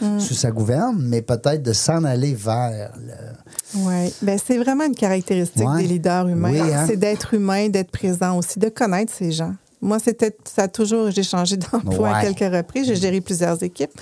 [0.00, 2.92] son- sous sa gouverne, mais peut-être de s'en aller vers.
[2.98, 4.12] le- Oui.
[4.22, 5.82] Ben, c'est vraiment une caractéristique Ouais.
[5.82, 6.50] des leaders humains.
[6.50, 6.84] Oui, hein?
[6.88, 9.54] C'est d'être humain, d'être présent aussi, de connaître ces gens.
[9.82, 13.92] Moi, c'était, ça a toujours, j'ai changé d'emploi à quelques reprises, j'ai géré plusieurs équipes.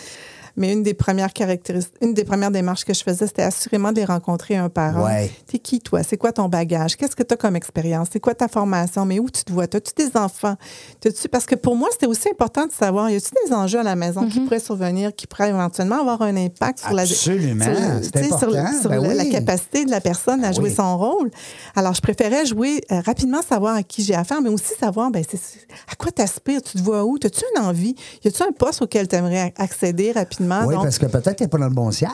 [0.59, 3.96] Mais une des premières caractéristiques, une des premières démarches que je faisais, c'était assurément de
[3.96, 5.04] les rencontrer un par un.
[5.04, 5.30] Ouais.
[5.46, 6.02] T'es qui, toi?
[6.02, 6.96] C'est quoi ton bagage?
[6.96, 8.09] Qu'est-ce que tu as comme expérience?
[8.12, 9.06] C'est quoi ta formation?
[9.06, 9.64] Mais où tu te vois?
[9.64, 10.56] As-tu des enfants?
[11.00, 13.82] T'as-tu- Parce que pour moi, c'était aussi important de savoir, y a-tu des enjeux à
[13.84, 17.64] la maison qui pourraient survenir, qui pourraient éventuellement avoir un impact sur la Absolument.
[17.64, 17.74] sur-
[18.12, 18.80] C'est sur- important.
[18.80, 20.74] sur Ben la, capacité de la personne à Ben jouer oui.
[20.74, 21.30] son rôle.
[21.76, 25.22] Alors, je préférais jouer euh, rapidement, savoir à qui j'ai affaire, mais aussi savoir ben,
[25.28, 27.94] c'est- c'est- à quoi tu aspires, tu te vois où, as-tu une envie,
[28.24, 30.47] y a-tu un poste auquel tu aimerais accéder rapidement?
[30.66, 32.11] Oui, Donc, parce que peut-être que t'es pas dans le bon siège.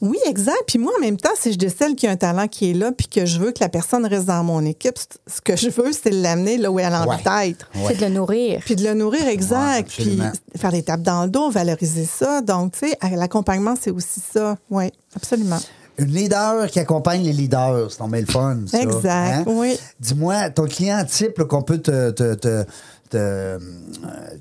[0.00, 0.56] oui, exact.
[0.66, 2.74] Puis moi, en même temps, si je décèle qu'il y a un talent qui est
[2.74, 5.70] là, puis que je veux que la personne reste dans mon équipe, ce que je
[5.70, 7.46] veux, c'est de l'amener là où elle a envie Ouais.
[7.48, 7.68] d'être.
[7.74, 7.82] Ouais.
[7.88, 8.60] C'est de le nourrir.
[8.64, 9.88] Puis de le nourrir, Ouais, exact.
[9.90, 10.18] puis
[10.56, 12.40] faire des tapes dans le dos, valoriser ça.
[12.40, 14.56] Donc, tu sais, l'accompagnement, c'est aussi ça.
[14.70, 15.58] Oui, absolument.
[16.00, 18.58] Une leader qui accompagne les leaders, c'est tombé le fun.
[18.66, 19.44] ça, Exact, hein?
[19.48, 19.76] oui.
[19.98, 22.10] Dis-moi, ton client type qu'on peut te.
[22.12, 22.64] te, te
[23.10, 23.58] te, euh,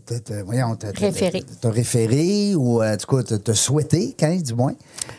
[0.06, 1.44] te- te- voyons, te- te- Référer.
[1.62, 4.74] te référer ou en tout cas te, te souhaiter, quand, du moins,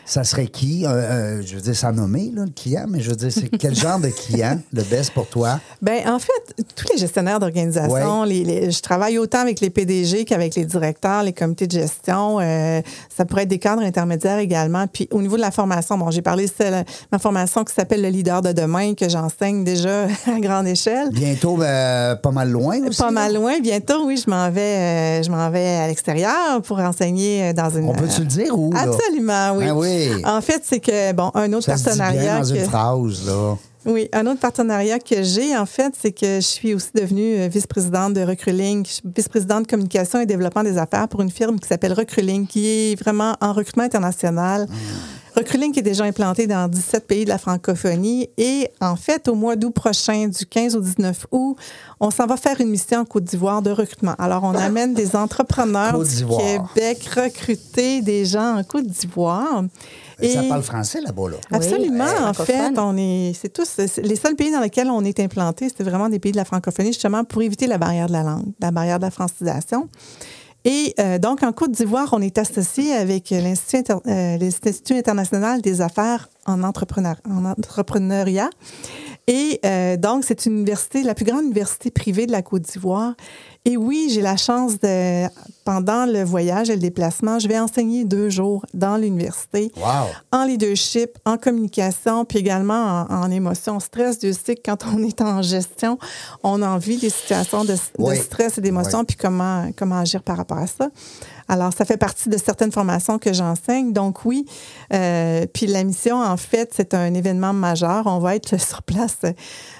[0.05, 0.85] ça serait qui?
[0.85, 3.49] Euh, euh, je veux dire, sans nommer là, le client, mais je veux dire, c'est
[3.49, 5.59] quel genre de client le best pour toi?
[5.81, 10.65] Ben en fait, tous les gestionnaires d'organisation, je travaille autant avec les PDG qu'avec les
[10.65, 12.39] directeurs, les comités de gestion.
[12.39, 12.81] euh,
[13.15, 14.85] ça pourrait être des cadres intermédiaires également.
[14.87, 18.09] Puis au niveau de la formation, bon, j'ai parlé de ma formation qui s'appelle le
[18.09, 21.09] leader de demain que j'enseigne déjà à grande échelle.
[21.11, 22.99] Bientôt, euh, pas mal loin aussi.
[22.99, 23.38] Pas mal loin.
[23.61, 27.69] Bientôt, oui, je m'en vais, euh, je m'en vais à l'extérieur pour enseigner euh, dans
[27.69, 27.85] une.
[27.85, 28.71] On peut-tu le dire où?
[28.71, 28.81] là?
[28.81, 29.65] Absolument, oui.
[29.69, 30.25] Ah oui.
[30.25, 32.37] En fait, c'est que bon, un autre Ça se dit bien partenariat.
[32.39, 33.57] dans une que- phrase, là.
[33.85, 37.47] Oui, un autre partenariat que j'ai, en fait, c'est que je suis aussi devenue euh,
[37.47, 38.85] vice-présidente de Recruling,
[39.15, 43.35] vice-présidente communication et développement des affaires pour une firme qui s'appelle Recruling, qui est vraiment
[43.41, 44.67] en recrutement international.
[45.39, 48.29] Recruling qui est déjà implanté dans 17 pays de la francophonie.
[48.37, 51.55] Et en fait, au mois d'août prochain, du 15 au 19 août,
[51.99, 54.15] on s'en va faire une mission en Côte d'Ivoire de recrutement.
[54.19, 56.25] Alors, on amène des entrepreneurs du.
[56.75, 59.63] Québec recruter des gens en Côte d'Ivoire.
[60.21, 61.37] Ça Et- parle français là-bas, là.
[61.51, 62.03] Absolument.
[62.03, 65.17] Oui, en fait, on est, c'est tous c'est- les seuls pays dans lesquels on est
[65.21, 68.23] implanté, c'était vraiment des pays de la francophonie, justement pour éviter la barrière de la
[68.23, 69.87] langue, la barrière de la francisation.
[70.65, 76.29] Et euh, donc, en Côte d'Ivoire, on est associé avec euh, l'Institut international des affaires
[76.45, 78.49] en, entrepreneur, en entrepreneuriat.
[79.27, 83.13] Et euh, donc, c'est une université, la plus grande université privée de la Côte d'Ivoire.
[83.65, 85.27] Et oui, j'ai la chance de,
[85.65, 90.07] pendant le voyage et le déplacement, je vais enseigner deux jours dans l'université Wow.
[90.31, 93.79] en leadership, en communication, puis également en, en émotion.
[93.79, 95.99] Stress, Dieu sait que quand on est en gestion,
[96.41, 97.75] on en vit des situations de,
[98.15, 99.05] stress et d'émotion, Oui.
[99.05, 100.89] puis comment, comment agir par rapport à ça.
[101.49, 103.91] Alors, ça fait partie de certaines formations que j'enseigne.
[103.91, 104.45] Donc, oui.
[104.93, 108.03] Euh, puis la mission, en fait, c'est un événement majeur.
[108.05, 109.17] On va être sur place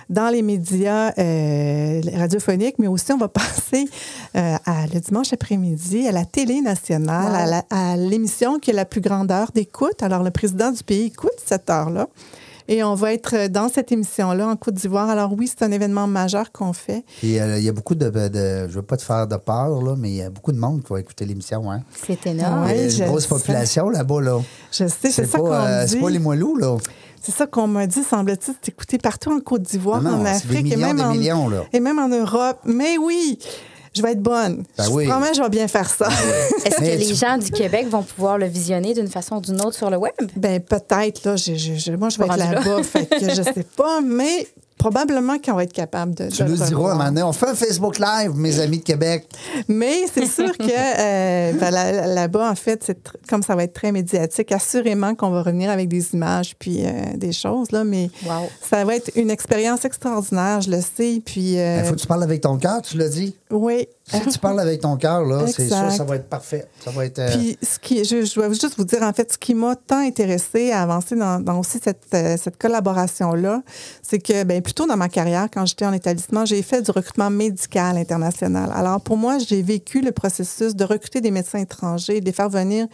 [0.10, 3.88] dans les médias euh, radiophoniques, mais aussi on va passer
[4.36, 9.02] euh, à, le dimanche après-midi à la télé nationale, à l'émission qui a la plus
[9.02, 10.02] grande heure d'écoute.
[10.02, 12.08] Alors, le président du pays écoute cette heure-là.
[12.72, 15.10] Et on va être dans cette émission-là en Côte d'Ivoire.
[15.10, 17.04] Alors oui, c'est un événement majeur qu'on fait.
[17.24, 19.82] Et euh, il y a beaucoup de, de- Je veux pas te faire de peur,
[19.82, 21.72] là, mais il y a beaucoup de monde qui va écouter l'émission.
[21.72, 21.82] Hein.
[22.06, 22.66] C'est énorme.
[22.66, 22.86] Ouais.
[22.86, 23.30] Il y a une grosse sais.
[23.30, 24.22] population là-bas.
[24.22, 24.40] Là.
[24.72, 26.02] Je sais, c'est ça qu'on pas, euh, c'est dit.
[26.02, 26.78] pas les moelleux, là.
[27.22, 30.74] C'est ça qu'on m'a dit, semble-t-il, c'est écouté partout en Côte d'Ivoire, en Afrique des
[30.74, 31.64] et même des en, millions, là.
[31.74, 32.60] et même en Europe.
[32.66, 33.40] Mais oui,
[33.96, 34.64] je vais être bonne.
[34.78, 35.08] Ben je oui.
[35.08, 36.08] promets, je vais bien faire ça.
[36.66, 39.60] Est-ce que les tu- gens du Québec vont pouvoir le visionner d'une façon ou d'une
[39.62, 40.14] autre sur le web?
[40.36, 42.52] Ben peut-être là, je, je- je- moi je vais être là.
[42.54, 44.48] là-bas, fait que je sais pas, mais
[44.80, 46.30] probablement qu'on va être capable de.
[46.30, 46.92] Tu de nous le diras revoir.
[46.92, 49.28] un moment donné, on fait un Facebook Live, mes amis de Québec.
[49.68, 53.64] Mais c'est sûr que euh, ben, là- là-bas, en fait, c'est tr- comme ça va
[53.66, 57.84] être très médiatique, assurément qu'on va revenir avec des images puis euh, des choses là,
[57.84, 58.50] mais Wow.
[58.68, 61.22] ça va être une expérience extraordinaire, je le sais.
[61.24, 63.36] Puis Il euh, faut que tu parles avec ton cœur, tu l'as dit.
[63.52, 63.88] oui.
[64.12, 66.66] Si tu parles avec ton cœur, là, c'est sûr, ça va être parfait.
[66.84, 67.20] Ça va être.
[67.20, 69.76] euh, Puis, ce qui, je, je dois juste vous dire, en fait, ce qui m'a
[69.76, 73.62] tant intéressé à avancer dans, dans aussi cette, euh, cette collaboration-là,
[74.02, 77.30] c'est que, bien, plutôt dans ma carrière, quand j'étais en établissement, j'ai fait du recrutement
[77.30, 78.72] médical international.
[78.74, 82.50] Alors, pour moi, j'ai vécu le processus de recruter des médecins étrangers, de les faire
[82.50, 82.88] venir.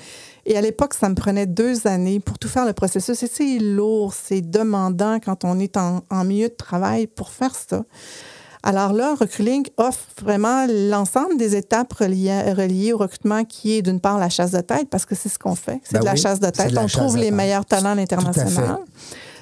[0.45, 3.23] Et à l'époque, ça me prenait deux années pour tout faire le processus.
[3.23, 7.55] Et c'est lourd, c'est demandant quand on est en, en milieu de travail pour faire
[7.55, 7.83] ça.
[8.67, 13.99] Alors là, Recruiting offre vraiment l'ensemble des étapes reliées, reliées au recrutement qui est d'une
[13.99, 15.79] part la chasse de tête, parce que c'est ce qu'on fait.
[15.83, 16.73] C'est Ben de la chasse de tête.
[16.73, 18.79] de On trouve les meilleurs talents à l'international.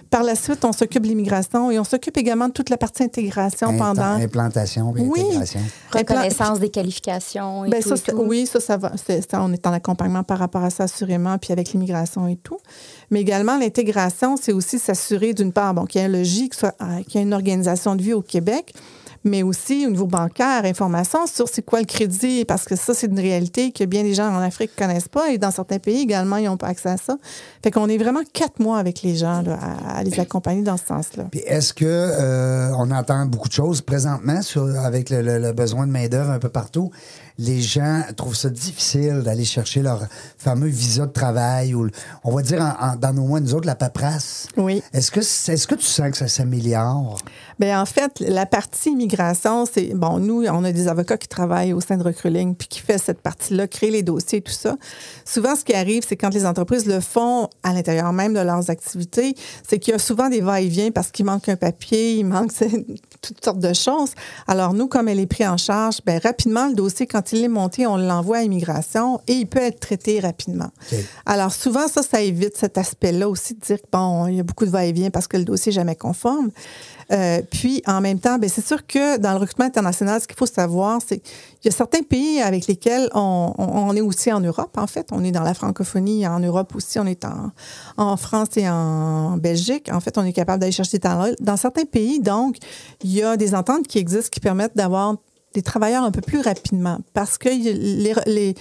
[0.09, 3.01] Par la suite, on s'occupe de l'immigration et on s'occupe également de toute la partie
[3.01, 4.03] intégration pendant.
[4.21, 5.21] Implantation et Oui.
[5.21, 5.59] intégration.
[5.91, 8.21] Reconnaissance des qualifications et Ben, tout, ça, et c'est- tout.
[8.28, 8.91] oui, ça, ça va.
[8.97, 12.59] Ça, on est en accompagnement par rapport à ça, assurément, puis avec l'immigration et tout.
[13.09, 16.69] Mais également, l'intégration, c'est aussi s'assurer, d'une part, bon, qu'il y ait un logis, euh,
[17.07, 18.74] qu'il y ait une organisation de vie au Québec,
[19.24, 23.07] mais aussi au niveau bancaire, information sur c'est quoi le crédit, parce que ça, c'est
[23.07, 26.01] une réalité que bien des gens en Afrique ne connaissent pas et dans certains pays
[26.01, 27.17] également, ils n'ont pas accès à ça.
[27.63, 29.57] Fait qu'on est vraiment quatre mois avec les gens là,
[29.88, 31.26] à, à les accompagner dans ce sens-là.
[31.32, 35.53] Puis est-ce que euh, on entend beaucoup de choses présentement sur, avec le, le- le
[35.53, 36.91] besoin de main-d'œuvre un peu partout?
[37.39, 40.03] Les gens trouvent ça difficile d'aller chercher leur
[40.38, 41.88] fameux visa de travail ou,
[42.23, 44.47] on va dire en- en- dans nos mois, nous autres, la paperasse.
[44.57, 44.84] Oui.
[44.93, 47.17] Est-ce que, est-ce que tu sens que ça s'améliore?
[47.59, 51.73] Bien, en fait, la partie immigration, c'est bon, nous, on a des avocats qui travaillent
[51.73, 54.75] au sein de Recruling puis qui fait cette partie-là, créer les dossiers et tout ça.
[55.25, 58.69] Souvent, ce qui arrive, c'est quand les entreprises le font à l'intérieur même de leurs
[58.69, 59.36] activités,
[59.67, 62.51] c'est qu'il y a souvent des va-et-vient parce qu'il manque un papier, il manque
[63.21, 64.11] toutes sortes de choses.
[64.47, 67.47] Alors, nous, comme elle est prise en charge, bien, rapidement, le dossier, quand il est
[67.47, 70.69] monté, on l'envoie à immigration et il peut être traité rapidement.
[71.26, 74.43] Alors, souvent, ça, ça évite cet aspect-là aussi de dire que, bon, il y a
[74.43, 76.49] beaucoup de va-et-vient parce que le dossier n'est jamais conforme.
[77.11, 80.38] Euh, puis, en même temps, ben, c'est sûr que dans le recrutement international, ce qu'il
[80.38, 84.32] faut savoir, c'est qu'il y a certains pays avec lesquels on, on- on est aussi
[84.32, 85.07] en Europe, en fait.
[85.11, 87.51] On est dans la francophonie, en Europe aussi, on est en,
[87.97, 89.89] en France et en Belgique.
[89.91, 91.32] En fait, on est capable d'aller chercher des talents.
[91.41, 92.55] Dans certains pays, donc,
[93.03, 95.15] il y a des ententes qui existent qui permettent d'avoir
[95.54, 98.56] des travailleurs un peu plus rapidement parce que les,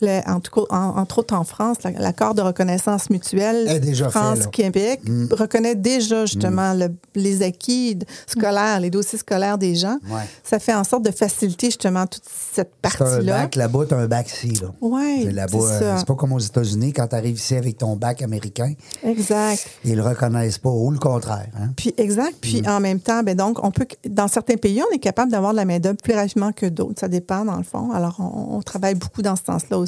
[0.00, 3.74] le- en tout cas, en- entre autres en France, la- l'accord de reconnaissance mutuelle là.
[3.78, 4.10] Mm.
[4.10, 5.00] France-Québec
[5.32, 9.98] reconnaît déjà justement le- les acquis scolaires, les dossiers scolaires des gens.
[10.10, 10.22] Ouais.
[10.44, 13.42] Ça fait en sorte de faciliter justement toute cette partie-là.
[13.42, 14.48] bac là-bas, t'as un bac ici.
[14.62, 14.68] Là.
[14.80, 15.98] Oui, C'est là-bas, c'est euh, ça.
[15.98, 18.72] c'est pas comme aux États-Unis quand tu arrives ici avec ton bac américain,
[19.04, 19.66] Exact.
[19.84, 21.48] ils le reconnaissent pas, ou le contraire.
[21.58, 21.70] hein.
[21.76, 22.34] Puis exact.
[22.40, 22.68] Puis Mm.
[22.68, 25.56] en même temps, ben donc on peut dans certains pays, on est capable d'avoir de
[25.56, 27.00] la main d'œuvre plus rapidement que d'autres.
[27.00, 27.92] Ça dépend dans le fond.
[27.92, 29.85] Alors on, on travaille beaucoup dans ce sens-là aussi.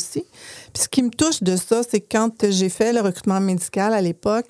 [0.73, 3.93] Puis ce qui me touche de ça, c'est que quand j'ai fait le recrutement médical
[3.93, 4.49] à l'époque.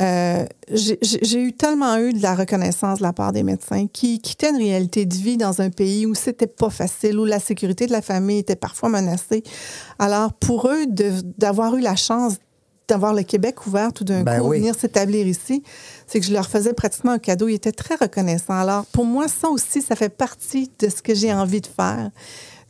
[0.00, 4.50] euh, j'ai eu tellement eu de la reconnaissance de la part des médecins qui quittaient
[4.50, 7.92] une réalité de vie dans un pays où c'était pas facile, où la sécurité de
[7.92, 9.42] la famille était parfois menacée.
[9.98, 12.34] Alors, pour eux, d'avoir eu la chance
[12.88, 14.58] d'avoir le Québec ouvert tout d'un Ben coup, oui.
[14.58, 15.62] venir s'établir ici,
[16.08, 17.46] c'est que je leur faisais pratiquement un cadeau.
[17.46, 18.58] Ils étaient très reconnaissants.
[18.58, 22.10] Alors, pour moi, ça aussi, ça fait partie de ce que j'ai envie de faire,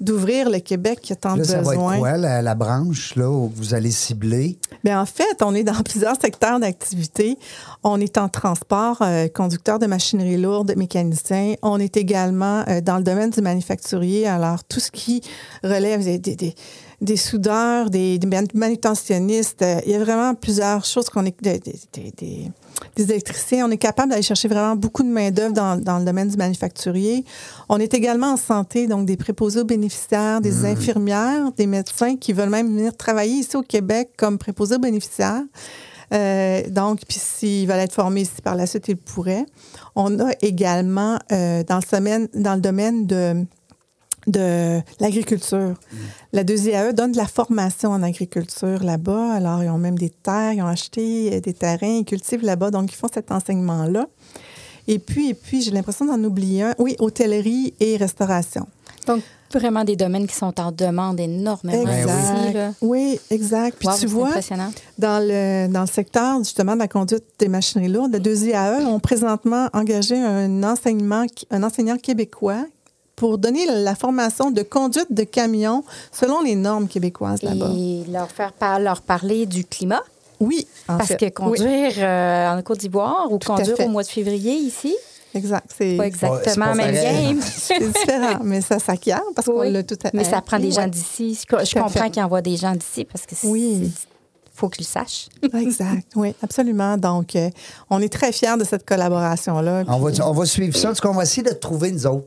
[0.01, 3.15] d'ouvrir le Québec qui a tant Là, de ça va être quoi, la, la branche
[3.17, 4.59] là, où vous allez cibler?
[4.83, 7.37] Bien, en fait, on est dans plusieurs secteurs d'activité.
[7.85, 11.55] On est en transport, euh, conducteur de machinerie lourde, mécanicien.
[11.63, 14.27] On est également euh, dans le domaine du manufacturier.
[14.27, 15.21] Alors, tout ce qui
[15.63, 16.55] relève des, des, des-
[17.01, 21.35] des soudeurs, des, des man- manutentionnistes, euh, il y a vraiment plusieurs choses qu'on est...
[21.43, 22.51] des- des- des-
[22.97, 23.67] électriciens.
[23.67, 27.25] On est capable d'aller chercher vraiment beaucoup de main-d'œuvre dans, dans le domaine du manufacturier.
[27.71, 32.33] On est également en santé, donc des préposés aux bénéficiaires, des infirmières, des médecins qui
[32.35, 35.43] veulent même venir travailler ici au Québec comme préposés aux bénéficiaires.
[36.13, 39.47] Euh, donc, puis s'ils veulent être formés ici par la suite, ils pourraient.
[39.95, 43.47] On a également euh, dans, le domaine, dans le domaine de
[44.27, 45.75] de l'agriculture.
[46.33, 49.33] La 2IAE donne de la formation en agriculture là-bas.
[49.33, 52.71] Alors, ils ont même des terres, ils ont acheté euh, des terrains, ils cultivent là-bas.
[52.71, 54.07] Donc, ils font cet enseignement-là.
[54.89, 56.75] Et puis, et puis j'ai l'impression d'en oublier un.
[56.79, 58.67] Oui, hôtellerie et restauration.
[59.07, 62.13] Donc, vraiment des domaines qui sont en demande énormément Exact.
[62.47, 62.53] ici.
[62.55, 62.73] Là.
[62.83, 63.77] Oui, exact.
[63.79, 64.71] Puis Wow, tu vois, impressionnant.
[64.99, 69.01] dans le, dans le secteur justement de la conduite des machineries lourdes, la 2IAE ont
[69.01, 72.65] présentement engagé un, enseignement, un enseignant québécois
[73.21, 77.69] pour donner la formation de conduite de camions selon les normes québécoises là-bas.
[77.77, 80.01] Et leur faire par- leur parler du climat?
[80.41, 81.17] Oui, en parce fait.
[81.31, 84.97] que Oui, conduire euh, en Côte d'Ivoire ou Tout conduire au mois de février ici,
[85.35, 85.67] exact.
[85.77, 87.41] C'est pas c'est exactement même game.
[87.43, 89.71] c'est différent, mais ça s'acquiert parce qu'on Oui.
[89.71, 90.89] l'a tout à Mais ça prend des gens ouais.
[90.89, 91.39] d'ici.
[91.39, 93.93] Je Tout comprends qu'ils envoient des gens d'ici parce que c'est- Oui.
[94.55, 95.29] faut qu'ils le sachent.
[95.55, 96.97] Exact, oui, absolument.
[96.97, 97.51] Donc, euh,
[97.91, 99.85] on est très fiers de cette collaboration-là.
[99.89, 102.27] On va, on va suivre ça, parce qu'on va essayer de te trouver nous autres.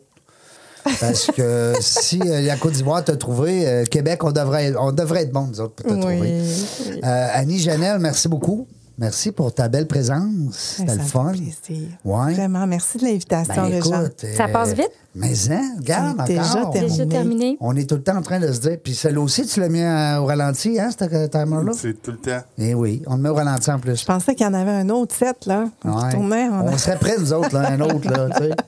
[1.00, 5.24] Parce que si euh, la Côte d'Ivoire t'a trouvé, euh, Québec, on devrait, on devrait
[5.24, 7.02] être bon, nous autres, pour te Oui, trouver.
[7.04, 8.68] Euh, Annie Janelle, merci beaucoup.
[9.00, 10.54] Merci pour ta belle présence.
[10.78, 11.32] C'était Ben, le ça fun.
[11.32, 11.88] plaisir.
[12.06, 12.34] Ouais.
[12.34, 14.92] Vraiment, merci de l'invitation, Ben, écoute, Ça euh, passe vite?
[15.16, 16.74] Mais hein, regarde déjà encore.
[16.74, 16.90] terminé.
[16.92, 17.58] Déjà terminé.
[17.60, 18.78] On est tout le temps en train de se dire.
[18.84, 21.72] Puis celle aussi, tu l'as mis à- au ralenti, hein, ce timer-là?
[21.76, 22.42] C'est tout le temps.
[22.58, 24.00] Eh oui, on le met au ralenti en plus.
[24.00, 26.12] Je pensais qu'il y en avait un autre set, là, qui Ouais.
[26.12, 26.48] tournait.
[26.50, 28.10] On a- On serait prêts, nous autres, là, un autre.
[28.10, 28.52] Là, tu sais.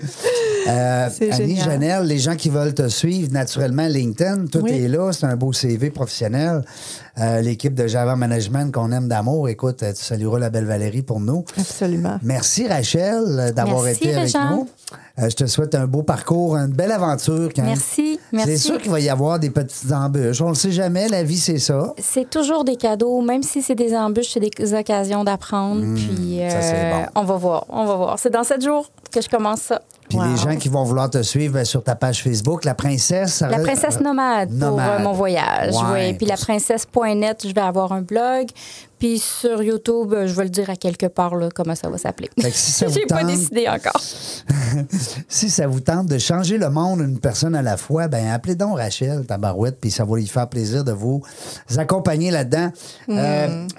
[0.68, 1.64] Euh, Annie génial.
[1.66, 4.72] Janelle, les gens qui veulent te suivre, naturellement, LinkedIn, tout Oui.
[4.72, 5.12] est là.
[5.14, 6.64] C'est un beau CV professionnel.
[7.18, 11.20] Euh, L'équipe de Java Management qu'on aime d'amour, écoute, tu salueras la belle Valérie pour
[11.22, 11.46] nous.
[11.58, 12.20] Absolument.
[12.22, 14.68] Merci, Rachel, euh, d'avoir Merci, été avec nous.
[15.20, 17.50] Euh, je te souhaite un beau parcours, une belle aventure.
[17.56, 17.72] quand même.
[17.72, 18.58] Merci, C'est merci.
[18.60, 20.42] sûr qu'il va y avoir des petites embûches.
[20.42, 21.94] On ne le sait jamais, la vie, c'est ça.
[21.98, 25.82] C'est toujours des cadeaux, même si c'est des embûches, c'est des occasions d'apprendre.
[25.96, 27.06] puis ça, c'est euh, bon.
[27.16, 28.20] on va voir, on va voir.
[28.20, 29.82] C'est dans sept jours que je commence ça.
[30.10, 30.26] Puis Wow.
[30.26, 33.42] les gens qui vont vouloir te suivre ben, sur ta page Facebook, la princesse.
[33.42, 35.74] La princesse nomade, pour euh, mon voyage.
[35.74, 36.14] Ouais, oui.
[36.14, 38.48] Puis la princesse.net, je vais avoir un blog.
[39.00, 41.98] Puis sur YouTube, euh, je vais le dire à quelque part là, comment ça va
[41.98, 42.30] s'appeler.
[42.52, 44.02] Si ça vous J'ai pas tente- décidé encore.
[45.30, 48.56] Si ça vous tente de changer le monde une personne à la fois, ben appelez
[48.56, 51.22] donc Rachel Tabarouette, puis ça va lui faire plaisir de vous
[51.78, 52.72] accompagner là-dedans.
[53.10, 53.14] Euh,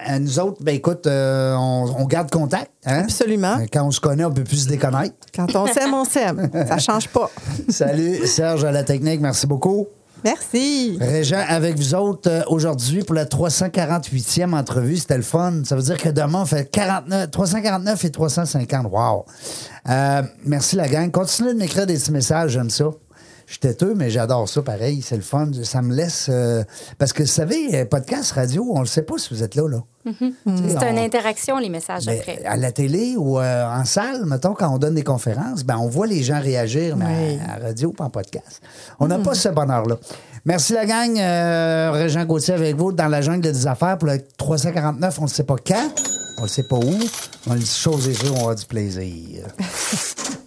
[0.09, 2.71] euh, nous autres, ben écoute, euh, on, on garde contact.
[2.85, 3.01] Hein?
[3.03, 3.57] Absolument.
[3.71, 5.15] Quand on se connaît, on peut plus se déconnaître.
[5.35, 6.49] Quand on s'aime, on s'aime.
[6.67, 7.29] Ça change pas.
[7.69, 9.87] Salut Serge à la technique, merci beaucoup.
[10.23, 10.97] Merci.
[10.99, 14.97] Régent, avec vous autres euh, aujourd'hui pour la 348e entrevue.
[14.97, 15.61] C'était le fun.
[15.63, 18.87] Ça veut dire que demain, on fait 49, 349 et 350.
[18.91, 19.25] Wow.
[19.89, 21.11] Euh, merci la gang.
[21.11, 22.85] Continuez de m'écrire des petits messages, j'aime ça.
[23.47, 25.01] Je suis têteux, mais j'adore ça pareil.
[25.01, 25.49] C'est le fun.
[25.63, 26.27] Ça me laisse.
[26.29, 26.63] euh,
[26.97, 29.55] parce que vous savez, euh, podcast, radio, on ne le sait pas si vous êtes
[29.55, 29.67] là.
[29.69, 29.77] là.
[30.05, 30.13] Sais,
[30.45, 32.43] C'est on- une interaction, les messages ben, après.
[32.45, 35.87] à la télé ou euh, en salle, mettons, quand on donne des conférences, ben, on
[35.87, 37.39] voit les gens réagir mais Oui.
[37.47, 38.61] à, à radio pas en podcast.
[38.99, 39.95] On n'a pas ce bonheur-là.
[40.45, 41.17] Merci la gang.
[41.17, 45.19] Euh, Régent Gauthier avec vous dans la jungle des affaires pour le 349.
[45.19, 45.89] On ne sait pas quand,
[46.39, 46.99] on ne sait pas où.
[47.49, 49.45] On le chose sûre, on avoir du plaisir.